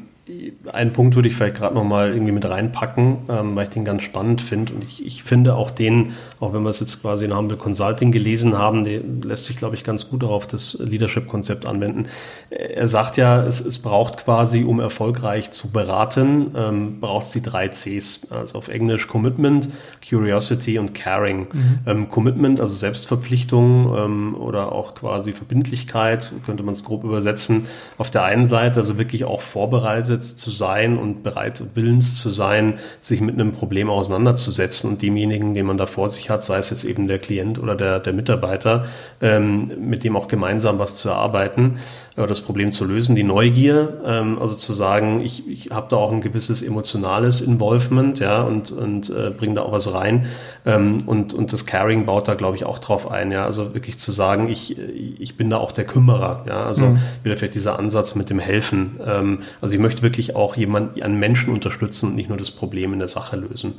einen 0.74 0.92
Punkt 0.92 1.16
würde 1.16 1.30
ich 1.30 1.36
vielleicht 1.36 1.56
gerade 1.56 1.74
noch 1.76 1.84
mal 1.84 2.12
irgendwie 2.12 2.34
mit 2.34 2.48
reinpacken, 2.48 3.18
ähm, 3.30 3.56
weil 3.56 3.66
ich 3.66 3.70
den 3.70 3.86
ganz 3.86 4.04
spannend 4.04 4.42
finde. 4.42 4.74
Und 4.74 4.84
ich, 4.84 5.06
ich, 5.06 5.24
finde 5.24 5.56
auch 5.56 5.72
den, 5.72 6.14
auch 6.40 6.54
wenn 6.54 6.64
wir 6.64 6.70
es 6.70 6.80
jetzt 6.80 7.02
quasi 7.02 7.26
in 7.26 7.36
Humble 7.36 7.58
Consulting 7.58 8.12
gelesen 8.12 8.58
haben, 8.58 8.84
der 8.84 9.00
lässt 9.24 9.46
sich, 9.46 9.56
glaube 9.56 9.76
ich, 9.76 9.84
ganz 9.84 10.10
gut 10.10 10.24
auf 10.24 10.46
das 10.46 10.78
Leadership-Konzept 10.80 11.66
anwenden. 11.66 12.08
Er 12.50 12.88
sagt 12.88 13.18
ja, 13.18 13.42
es, 13.44 13.62
es 13.62 13.80
braucht 13.80 14.18
quasi, 14.18 14.64
um 14.64 14.80
erfolgreich 14.80 15.52
zu 15.52 15.72
beraten, 15.72 16.52
ähm, 16.56 17.00
braucht 17.00 17.28
es 17.28 17.32
die 17.32 17.42
drei 17.42 17.70
Cs. 17.70 18.28
Also 18.30 18.58
auf 18.58 18.68
Englisch 18.68 19.08
Commitment, 19.08 19.70
Curiosity 20.08 20.78
und 20.78 20.94
Caring. 20.94 21.48
Mhm. 21.52 21.80
Ähm, 21.86 22.10
Commitment, 22.10 22.60
also 22.60 22.74
Selbstverpflichtung 22.74 23.96
ähm, 23.98 24.36
oder 24.36 24.74
auch 24.74 24.96
quasi 24.96 25.32
Verbindlichkeit, 25.32 26.34
könnte 26.46 26.64
man 26.64 26.74
es 26.74 26.84
grob 26.84 27.06
übersetzen. 27.06 27.68
Auf 27.98 28.10
der 28.10 28.24
einen 28.24 28.48
Seite, 28.48 28.82
also 28.82 28.98
wirklich 28.98 29.24
auch 29.24 29.42
vorbereitet, 29.42 30.17
vorbereitet 30.18 30.40
zu 30.40 30.52
sein 30.52 30.98
und 30.98 31.24
bereit 31.24 31.62
und 31.62 31.76
willens 31.76 32.20
zu 32.20 32.30
sein, 32.30 32.80
sich 33.00 33.22
mit 33.22 33.36
einem 33.36 33.54
Problem 33.54 33.90
auseinanderzusetzen 33.90 34.92
und 34.92 35.02
demjenigen, 35.02 35.54
den 35.54 35.66
man 35.66 35.78
da 35.78 35.86
vor 35.86 36.10
sich 36.10 36.30
hat, 36.30 36.44
sei 36.44 36.58
es 36.58 36.70
jetzt 36.70 36.84
eben 36.84 37.08
der 37.08 37.20
Klient 37.20 37.60
oder 37.60 37.76
der, 37.76 38.00
der 38.00 38.14
Mitarbeiter, 38.14 38.86
ähm, 39.22 39.72
mit 39.80 40.04
dem 40.04 40.16
auch 40.16 40.28
gemeinsam 40.28 40.80
was 40.80 40.96
zu 40.96 41.10
erarbeiten 41.10 41.78
oder 42.18 42.28
das 42.28 42.42
Problem 42.42 42.72
zu 42.72 42.84
lösen. 42.84 43.16
Die 43.16 43.24
Neugier, 43.24 44.02
ähm, 44.04 44.42
also 44.42 44.56
zu 44.56 44.74
sagen, 44.74 45.22
ich, 45.22 45.48
ich 45.48 45.70
habe 45.70 45.86
da 45.90 45.98
auch 45.98 46.12
ein 46.12 46.22
gewisses 46.22 46.64
emotionales 46.64 47.42
Involvement, 47.42 48.20
ja, 48.20 48.42
und, 48.42 48.72
und 48.72 49.12
äh, 49.12 49.30
bringe 49.30 49.56
da 49.56 49.62
auch 49.62 49.72
was 49.72 49.94
rein. 49.94 50.26
Ähm, 50.66 50.98
und, 51.06 51.36
und 51.36 51.54
das 51.54 51.68
Caring 51.68 52.08
baut 52.08 52.28
da, 52.28 52.34
glaube 52.34 52.58
ich, 52.58 52.66
auch 52.66 52.80
drauf 52.80 53.12
ein, 53.12 53.32
ja. 53.32 53.46
Also 53.46 53.76
wirklich 53.76 54.00
zu 54.00 54.12
sagen, 54.12 54.50
ich, 54.50 54.80
ich 54.80 55.38
bin 55.38 55.52
da 55.52 55.58
auch 55.58 55.72
der 55.72 55.86
Kümmerer, 55.86 56.44
ja. 56.48 56.66
Also 56.66 56.88
mhm. 56.88 57.00
wieder 57.22 57.38
vielleicht 57.38 57.54
dieser 57.54 57.78
Ansatz 57.78 58.16
mit 58.16 58.32
dem 58.32 58.40
Helfen. 58.40 59.00
Ähm, 59.06 59.44
also 59.62 59.76
ich 59.76 59.80
möchte 59.80 60.02
wirklich 60.02 60.36
auch 60.36 60.56
jemanden, 60.56 61.04
einen 61.04 61.20
Menschen 61.20 61.54
unterstützen 61.54 62.10
und 62.10 62.16
nicht 62.16 62.30
nur 62.30 62.38
das 62.38 62.50
Problem 62.50 62.94
in 62.94 63.00
der 63.00 63.10
Sache 63.10 63.36
lösen. 63.36 63.76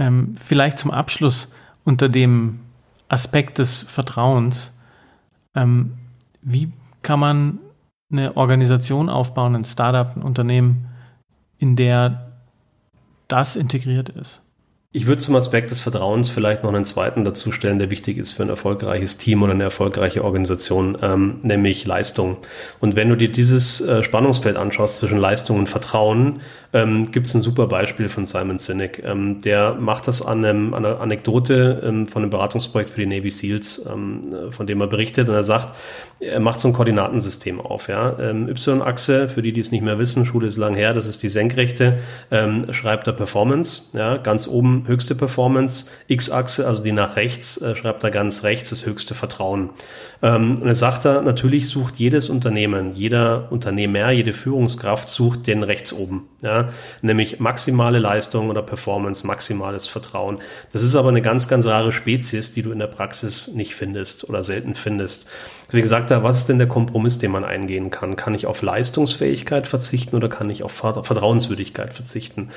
Ähm, 0.00 0.34
vielleicht 0.36 0.80
zum 0.80 0.90
Abschluss 0.90 1.46
unter 1.84 2.08
dem 2.08 2.58
Aspekt 3.08 3.58
des 3.58 3.82
Vertrauens. 3.82 4.72
Ähm, 5.54 5.92
wie 6.42 6.72
kann 7.02 7.20
man 7.20 7.58
eine 8.10 8.36
Organisation 8.36 9.08
aufbauen, 9.08 9.54
ein 9.54 9.64
Startup, 9.64 10.16
ein 10.16 10.22
Unternehmen, 10.22 10.86
in 11.58 11.76
der 11.76 12.32
das 13.28 13.56
integriert 13.56 14.08
ist? 14.08 14.42
Ich 14.90 15.06
würde 15.06 15.20
zum 15.20 15.36
Aspekt 15.36 15.70
des 15.70 15.82
Vertrauens 15.82 16.30
vielleicht 16.30 16.62
noch 16.62 16.72
einen 16.72 16.86
zweiten 16.86 17.22
dazu 17.22 17.52
stellen, 17.52 17.78
der 17.78 17.90
wichtig 17.90 18.16
ist 18.16 18.32
für 18.32 18.42
ein 18.42 18.48
erfolgreiches 18.48 19.18
Team 19.18 19.42
oder 19.42 19.52
eine 19.52 19.64
erfolgreiche 19.64 20.24
Organisation, 20.24 20.96
ähm, 21.02 21.40
nämlich 21.42 21.86
Leistung. 21.86 22.38
Und 22.80 22.96
wenn 22.96 23.10
du 23.10 23.14
dir 23.14 23.30
dieses 23.30 23.82
äh, 23.82 24.02
Spannungsfeld 24.02 24.56
anschaust 24.56 24.96
zwischen 24.96 25.18
Leistung 25.18 25.58
und 25.58 25.68
Vertrauen, 25.68 26.40
ähm, 26.72 27.10
gibt 27.10 27.26
es 27.26 27.34
ein 27.34 27.42
super 27.42 27.66
Beispiel 27.66 28.08
von 28.08 28.26
Simon 28.26 28.58
Sinek. 28.58 29.02
Ähm, 29.04 29.40
der 29.40 29.74
macht 29.74 30.06
das 30.06 30.20
an, 30.20 30.44
einem, 30.44 30.74
an 30.74 30.84
einer 30.84 31.00
Anekdote 31.00 31.82
ähm, 31.82 32.06
von 32.06 32.22
einem 32.22 32.30
Beratungsprojekt 32.30 32.90
für 32.90 33.00
die 33.00 33.06
Navy 33.06 33.30
SEALs, 33.30 33.86
ähm, 33.90 34.50
von 34.50 34.66
dem 34.66 34.80
er 34.80 34.86
berichtet. 34.86 35.28
Und 35.28 35.34
er 35.34 35.44
sagt, 35.44 35.74
er 36.20 36.40
macht 36.40 36.60
so 36.60 36.68
ein 36.68 36.74
Koordinatensystem 36.74 37.60
auf. 37.60 37.88
Ja? 37.88 38.18
Ähm, 38.18 38.48
Y-Achse, 38.48 39.28
für 39.28 39.40
die, 39.40 39.52
die 39.52 39.60
es 39.60 39.70
nicht 39.70 39.82
mehr 39.82 39.98
wissen, 39.98 40.26
Schule 40.26 40.46
ist 40.46 40.56
lang 40.56 40.74
her, 40.74 40.92
das 40.92 41.06
ist 41.06 41.22
die 41.22 41.28
Senkrechte, 41.30 41.98
ähm, 42.30 42.66
schreibt 42.72 43.06
er 43.06 43.14
Performance. 43.14 43.84
Ja? 43.96 44.18
Ganz 44.18 44.46
oben 44.46 44.84
höchste 44.86 45.14
Performance. 45.14 45.86
X-Achse, 46.08 46.66
also 46.66 46.82
die 46.82 46.92
nach 46.92 47.16
rechts, 47.16 47.60
äh, 47.62 47.76
schreibt 47.76 48.04
er 48.04 48.10
ganz 48.10 48.44
rechts 48.44 48.70
das 48.70 48.84
höchste 48.84 49.14
Vertrauen. 49.14 49.70
Ähm, 50.22 50.60
und 50.60 50.66
er 50.66 50.76
sagt 50.76 51.06
er, 51.06 51.22
natürlich 51.22 51.68
sucht 51.68 51.96
jedes 51.96 52.28
Unternehmen, 52.28 52.94
jeder 52.94 53.50
Unternehmer, 53.50 54.10
jede 54.10 54.32
Führungskraft 54.32 55.08
sucht 55.08 55.46
den 55.46 55.62
rechts 55.62 55.92
oben. 55.92 56.28
Ja? 56.42 56.57
Nämlich 57.02 57.40
maximale 57.40 57.98
Leistung 57.98 58.50
oder 58.50 58.62
Performance, 58.62 59.26
maximales 59.26 59.88
Vertrauen. 59.88 60.38
Das 60.72 60.82
ist 60.82 60.96
aber 60.96 61.08
eine 61.08 61.22
ganz, 61.22 61.48
ganz 61.48 61.66
rare 61.66 61.92
Spezies, 61.92 62.52
die 62.52 62.62
du 62.62 62.72
in 62.72 62.78
der 62.78 62.86
Praxis 62.86 63.48
nicht 63.48 63.74
findest 63.74 64.28
oder 64.28 64.44
selten 64.44 64.74
findest. 64.74 65.28
Deswegen 65.68 65.86
sagt 65.86 66.10
er, 66.10 66.22
was 66.22 66.38
ist 66.38 66.48
denn 66.48 66.56
der 66.56 66.66
Kompromiss, 66.66 67.18
den 67.18 67.30
man 67.30 67.44
eingehen 67.44 67.90
kann? 67.90 68.16
Kann 68.16 68.32
ich 68.32 68.46
auf 68.46 68.62
Leistungsfähigkeit 68.62 69.66
verzichten 69.66 70.16
oder 70.16 70.30
kann 70.30 70.48
ich 70.48 70.62
auf 70.62 70.72
Vertrauenswürdigkeit 70.72 71.92
verzichten? 71.92 72.48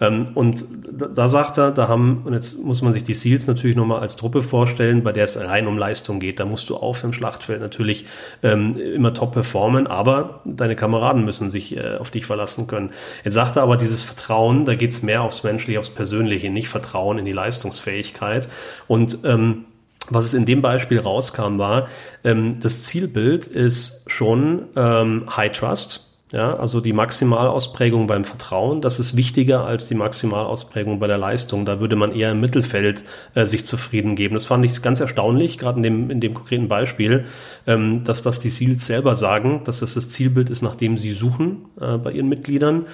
Ähm, 0.00 0.28
und 0.34 0.64
da 0.88 1.28
sagt 1.28 1.58
er, 1.58 1.72
da 1.72 1.88
haben, 1.88 2.22
und 2.24 2.34
jetzt 2.34 2.62
muss 2.62 2.80
man 2.80 2.92
sich 2.92 3.02
die 3.02 3.14
SEALs 3.14 3.48
natürlich 3.48 3.76
nochmal 3.76 3.98
als 3.98 4.14
Truppe 4.14 4.42
vorstellen, 4.42 5.02
bei 5.02 5.10
der 5.10 5.24
es 5.24 5.36
rein 5.36 5.66
um 5.66 5.78
Leistung 5.78 6.20
geht. 6.20 6.38
Da 6.38 6.44
musst 6.44 6.70
du 6.70 6.76
auf 6.76 7.02
im 7.02 7.12
Schlachtfeld 7.12 7.60
natürlich 7.60 8.06
ähm, 8.44 8.78
immer 8.78 9.14
top 9.14 9.32
performen, 9.32 9.88
aber 9.88 10.40
deine 10.44 10.76
Kameraden 10.76 11.24
müssen 11.24 11.50
sich 11.50 11.76
äh, 11.76 11.96
auf 11.96 12.12
dich 12.12 12.24
verlassen 12.24 12.68
können. 12.68 12.90
Jetzt 13.24 13.34
sagt 13.34 13.49
er 13.56 13.62
aber, 13.62 13.76
dieses 13.76 14.02
Vertrauen, 14.02 14.64
da 14.64 14.74
geht 14.74 14.90
es 14.90 15.02
mehr 15.02 15.22
aufs 15.22 15.42
Menschliche, 15.42 15.78
aufs 15.78 15.90
Persönliche, 15.90 16.50
nicht 16.50 16.68
Vertrauen 16.68 17.18
in 17.18 17.24
die 17.24 17.32
Leistungsfähigkeit. 17.32 18.48
Und 18.86 19.18
ähm, 19.24 19.64
was 20.08 20.24
es 20.26 20.34
in 20.34 20.46
dem 20.46 20.62
Beispiel 20.62 21.00
rauskam, 21.00 21.58
war, 21.58 21.88
ähm, 22.24 22.60
das 22.60 22.82
Zielbild 22.82 23.46
ist 23.46 24.04
schon 24.10 24.64
ähm, 24.76 25.24
High 25.36 25.52
Trust. 25.52 26.06
Ja, 26.32 26.54
also 26.54 26.80
die 26.80 26.92
Maximalausprägung 26.92 28.06
beim 28.06 28.24
Vertrauen, 28.24 28.80
das 28.80 29.00
ist 29.00 29.16
wichtiger 29.16 29.64
als 29.64 29.88
die 29.88 29.96
Maximalausprägung 29.96 31.00
bei 31.00 31.08
der 31.08 31.18
Leistung. 31.18 31.64
Da 31.64 31.80
würde 31.80 31.96
man 31.96 32.12
eher 32.12 32.30
im 32.30 32.40
Mittelfeld 32.40 33.02
äh, 33.34 33.46
sich 33.46 33.66
zufrieden 33.66 34.14
geben. 34.14 34.34
Das 34.34 34.44
fand 34.44 34.64
ich 34.64 34.80
ganz 34.80 35.00
erstaunlich, 35.00 35.58
gerade 35.58 35.78
in 35.78 35.82
dem, 35.82 36.08
in 36.08 36.20
dem 36.20 36.34
konkreten 36.34 36.68
Beispiel, 36.68 37.24
ähm, 37.66 38.04
dass 38.04 38.22
das 38.22 38.38
die 38.38 38.50
SEALs 38.50 38.86
selber 38.86 39.16
sagen, 39.16 39.62
dass 39.64 39.80
das 39.80 39.94
das 39.94 40.08
Zielbild 40.08 40.50
ist, 40.50 40.62
nach 40.62 40.76
dem 40.76 40.98
sie 40.98 41.10
suchen 41.10 41.64
äh, 41.80 41.98
bei 41.98 42.12
ihren 42.12 42.28
Mitgliedern. 42.28 42.86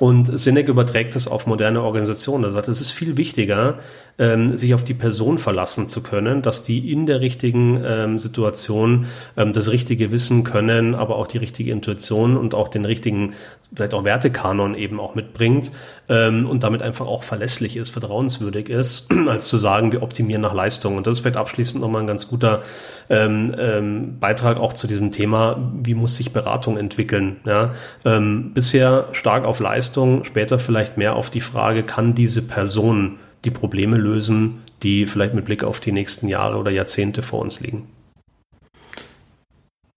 Und 0.00 0.38
Sinek 0.38 0.68
überträgt 0.68 1.14
das 1.14 1.28
auf 1.28 1.46
moderne 1.46 1.82
Organisationen. 1.82 2.44
Er 2.44 2.52
sagt, 2.52 2.68
es 2.68 2.80
ist 2.80 2.90
viel 2.90 3.18
wichtiger, 3.18 3.78
ähm, 4.18 4.56
sich 4.56 4.72
auf 4.72 4.82
die 4.82 4.94
Person 4.94 5.36
verlassen 5.36 5.90
zu 5.90 6.02
können, 6.02 6.40
dass 6.40 6.62
die 6.62 6.90
in 6.90 7.04
der 7.04 7.20
richtigen 7.20 7.82
ähm, 7.84 8.18
Situation 8.18 9.06
ähm, 9.36 9.52
das 9.52 9.70
Richtige 9.70 10.10
wissen 10.10 10.42
können, 10.42 10.94
aber 10.94 11.16
auch 11.16 11.26
die 11.26 11.36
richtige 11.36 11.70
Intuition 11.72 12.38
und 12.38 12.54
auch 12.54 12.68
den 12.68 12.86
richtigen, 12.86 13.34
vielleicht 13.74 13.92
auch 13.92 14.04
Wertekanon 14.04 14.74
eben 14.74 15.00
auch 15.00 15.14
mitbringt 15.14 15.70
ähm, 16.08 16.48
und 16.48 16.64
damit 16.64 16.80
einfach 16.80 17.06
auch 17.06 17.22
verlässlich 17.22 17.76
ist, 17.76 17.90
vertrauenswürdig 17.90 18.70
ist, 18.70 19.12
als 19.28 19.48
zu 19.48 19.58
sagen, 19.58 19.92
wir 19.92 20.02
optimieren 20.02 20.40
nach 20.40 20.54
Leistung. 20.54 20.96
Und 20.96 21.06
das 21.06 21.16
ist 21.16 21.20
vielleicht 21.20 21.36
abschließend 21.36 21.82
nochmal 21.82 22.02
ein 22.02 22.06
ganz 22.06 22.26
guter 22.26 22.62
ähm, 23.10 23.54
ähm, 23.58 24.18
Beitrag 24.18 24.58
auch 24.58 24.72
zu 24.72 24.86
diesem 24.86 25.12
Thema, 25.12 25.72
wie 25.74 25.94
muss 25.94 26.16
sich 26.16 26.32
Beratung 26.32 26.78
entwickeln. 26.78 27.36
Ja? 27.44 27.72
Ähm, 28.04 28.52
bisher 28.54 29.08
stark 29.12 29.44
auf 29.44 29.60
Leistung, 29.90 30.22
später 30.24 30.60
vielleicht 30.60 30.96
mehr 30.96 31.16
auf 31.16 31.30
die 31.30 31.40
Frage, 31.40 31.82
kann 31.82 32.14
diese 32.14 32.46
Person 32.46 33.18
die 33.44 33.50
Probleme 33.50 33.96
lösen, 33.96 34.60
die 34.84 35.06
vielleicht 35.06 35.34
mit 35.34 35.46
Blick 35.46 35.64
auf 35.64 35.80
die 35.80 35.90
nächsten 35.90 36.28
Jahre 36.28 36.58
oder 36.58 36.70
Jahrzehnte 36.70 37.24
vor 37.24 37.40
uns 37.40 37.60
liegen. 37.60 37.88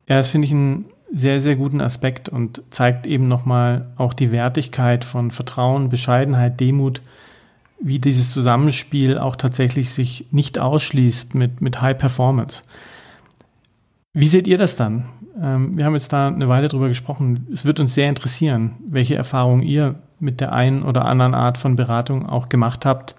Ja, 0.10 0.18
das 0.18 0.30
finde 0.30 0.48
ich 0.48 0.52
einen 0.52 0.86
sehr, 1.14 1.40
sehr 1.40 1.56
guten 1.56 1.80
Aspekt 1.80 2.28
und 2.28 2.64
zeigt 2.72 3.06
eben 3.06 3.28
nochmal 3.28 3.88
auch 3.96 4.16
die 4.16 4.32
Wertigkeit 4.32 5.06
von 5.06 5.30
Vertrauen, 5.30 5.90
Bescheidenheit, 5.90 6.60
Demut, 6.60 7.02
wie 7.80 8.00
dieses 8.00 8.32
Zusammenspiel 8.32 9.20
auch 9.20 9.36
tatsächlich 9.36 9.92
sich 9.92 10.26
nicht 10.32 10.58
ausschließt 10.58 11.36
mit, 11.36 11.62
mit 11.62 11.82
High 11.82 12.00
Performance. 12.00 12.64
Wie 14.14 14.28
seht 14.28 14.46
ihr 14.48 14.60
das 14.60 14.76
dann? 14.76 15.06
Ähm, 15.42 15.76
wir 15.76 15.86
haben 15.86 15.96
jetzt 15.96 16.14
da 16.14 16.28
eine 16.28 16.48
Weile 16.48 16.68
drüber 16.68 16.88
gesprochen. 16.88 17.48
Es 17.52 17.66
wird 17.66 17.80
uns 17.80 17.96
sehr 17.96 18.10
interessieren, 18.10 18.76
welche 18.88 19.16
Erfahrungen 19.16 19.64
ihr 19.64 19.96
mit 20.20 20.40
der 20.40 20.54
einen 20.54 20.84
oder 20.84 21.06
anderen 21.06 21.34
Art 21.34 21.58
von 21.58 21.76
Beratung 21.76 22.28
auch 22.28 22.48
gemacht 22.48 22.86
habt 22.86 23.16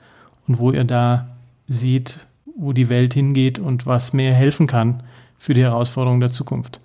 und 0.47 0.61
wo 0.61 0.71
ihr 0.71 0.85
da 0.85 1.29
seht, 1.67 2.19
wo 2.57 2.73
die 2.73 2.89
Welt 2.89 3.13
hingeht 3.13 3.59
und 3.59 3.87
was 3.87 4.13
mehr 4.13 4.33
helfen 4.33 4.69
kann 4.69 5.03
für 5.37 5.53
die 5.53 5.63
Herausforderungen 5.63 6.21
der 6.21 6.31
Zukunft. 6.33 6.81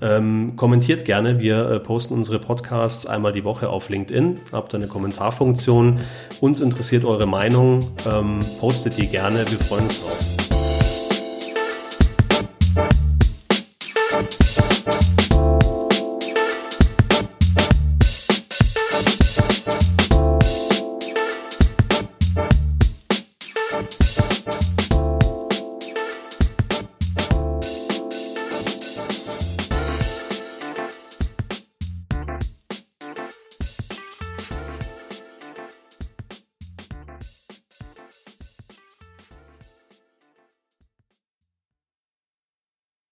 Ähm, 0.00 0.54
kommentiert 0.56 1.04
gerne. 1.04 1.40
Wir 1.40 1.68
äh, 1.68 1.80
posten 1.80 2.14
unsere 2.14 2.38
Podcasts 2.38 3.06
einmal 3.06 3.32
die 3.32 3.44
Woche 3.44 3.68
auf 3.68 3.90
LinkedIn. 3.90 4.38
Habt 4.52 4.74
eine 4.74 4.86
Kommentarfunktion. 4.86 5.98
Uns 6.40 6.60
interessiert 6.60 7.04
eure 7.04 7.26
Meinung. 7.26 7.80
Ähm, 8.10 8.38
postet 8.60 8.96
die 8.96 9.08
gerne. 9.08 9.38
Wir 9.38 9.58
freuen 9.58 9.84
uns 9.84 10.00
drauf. 10.00 10.39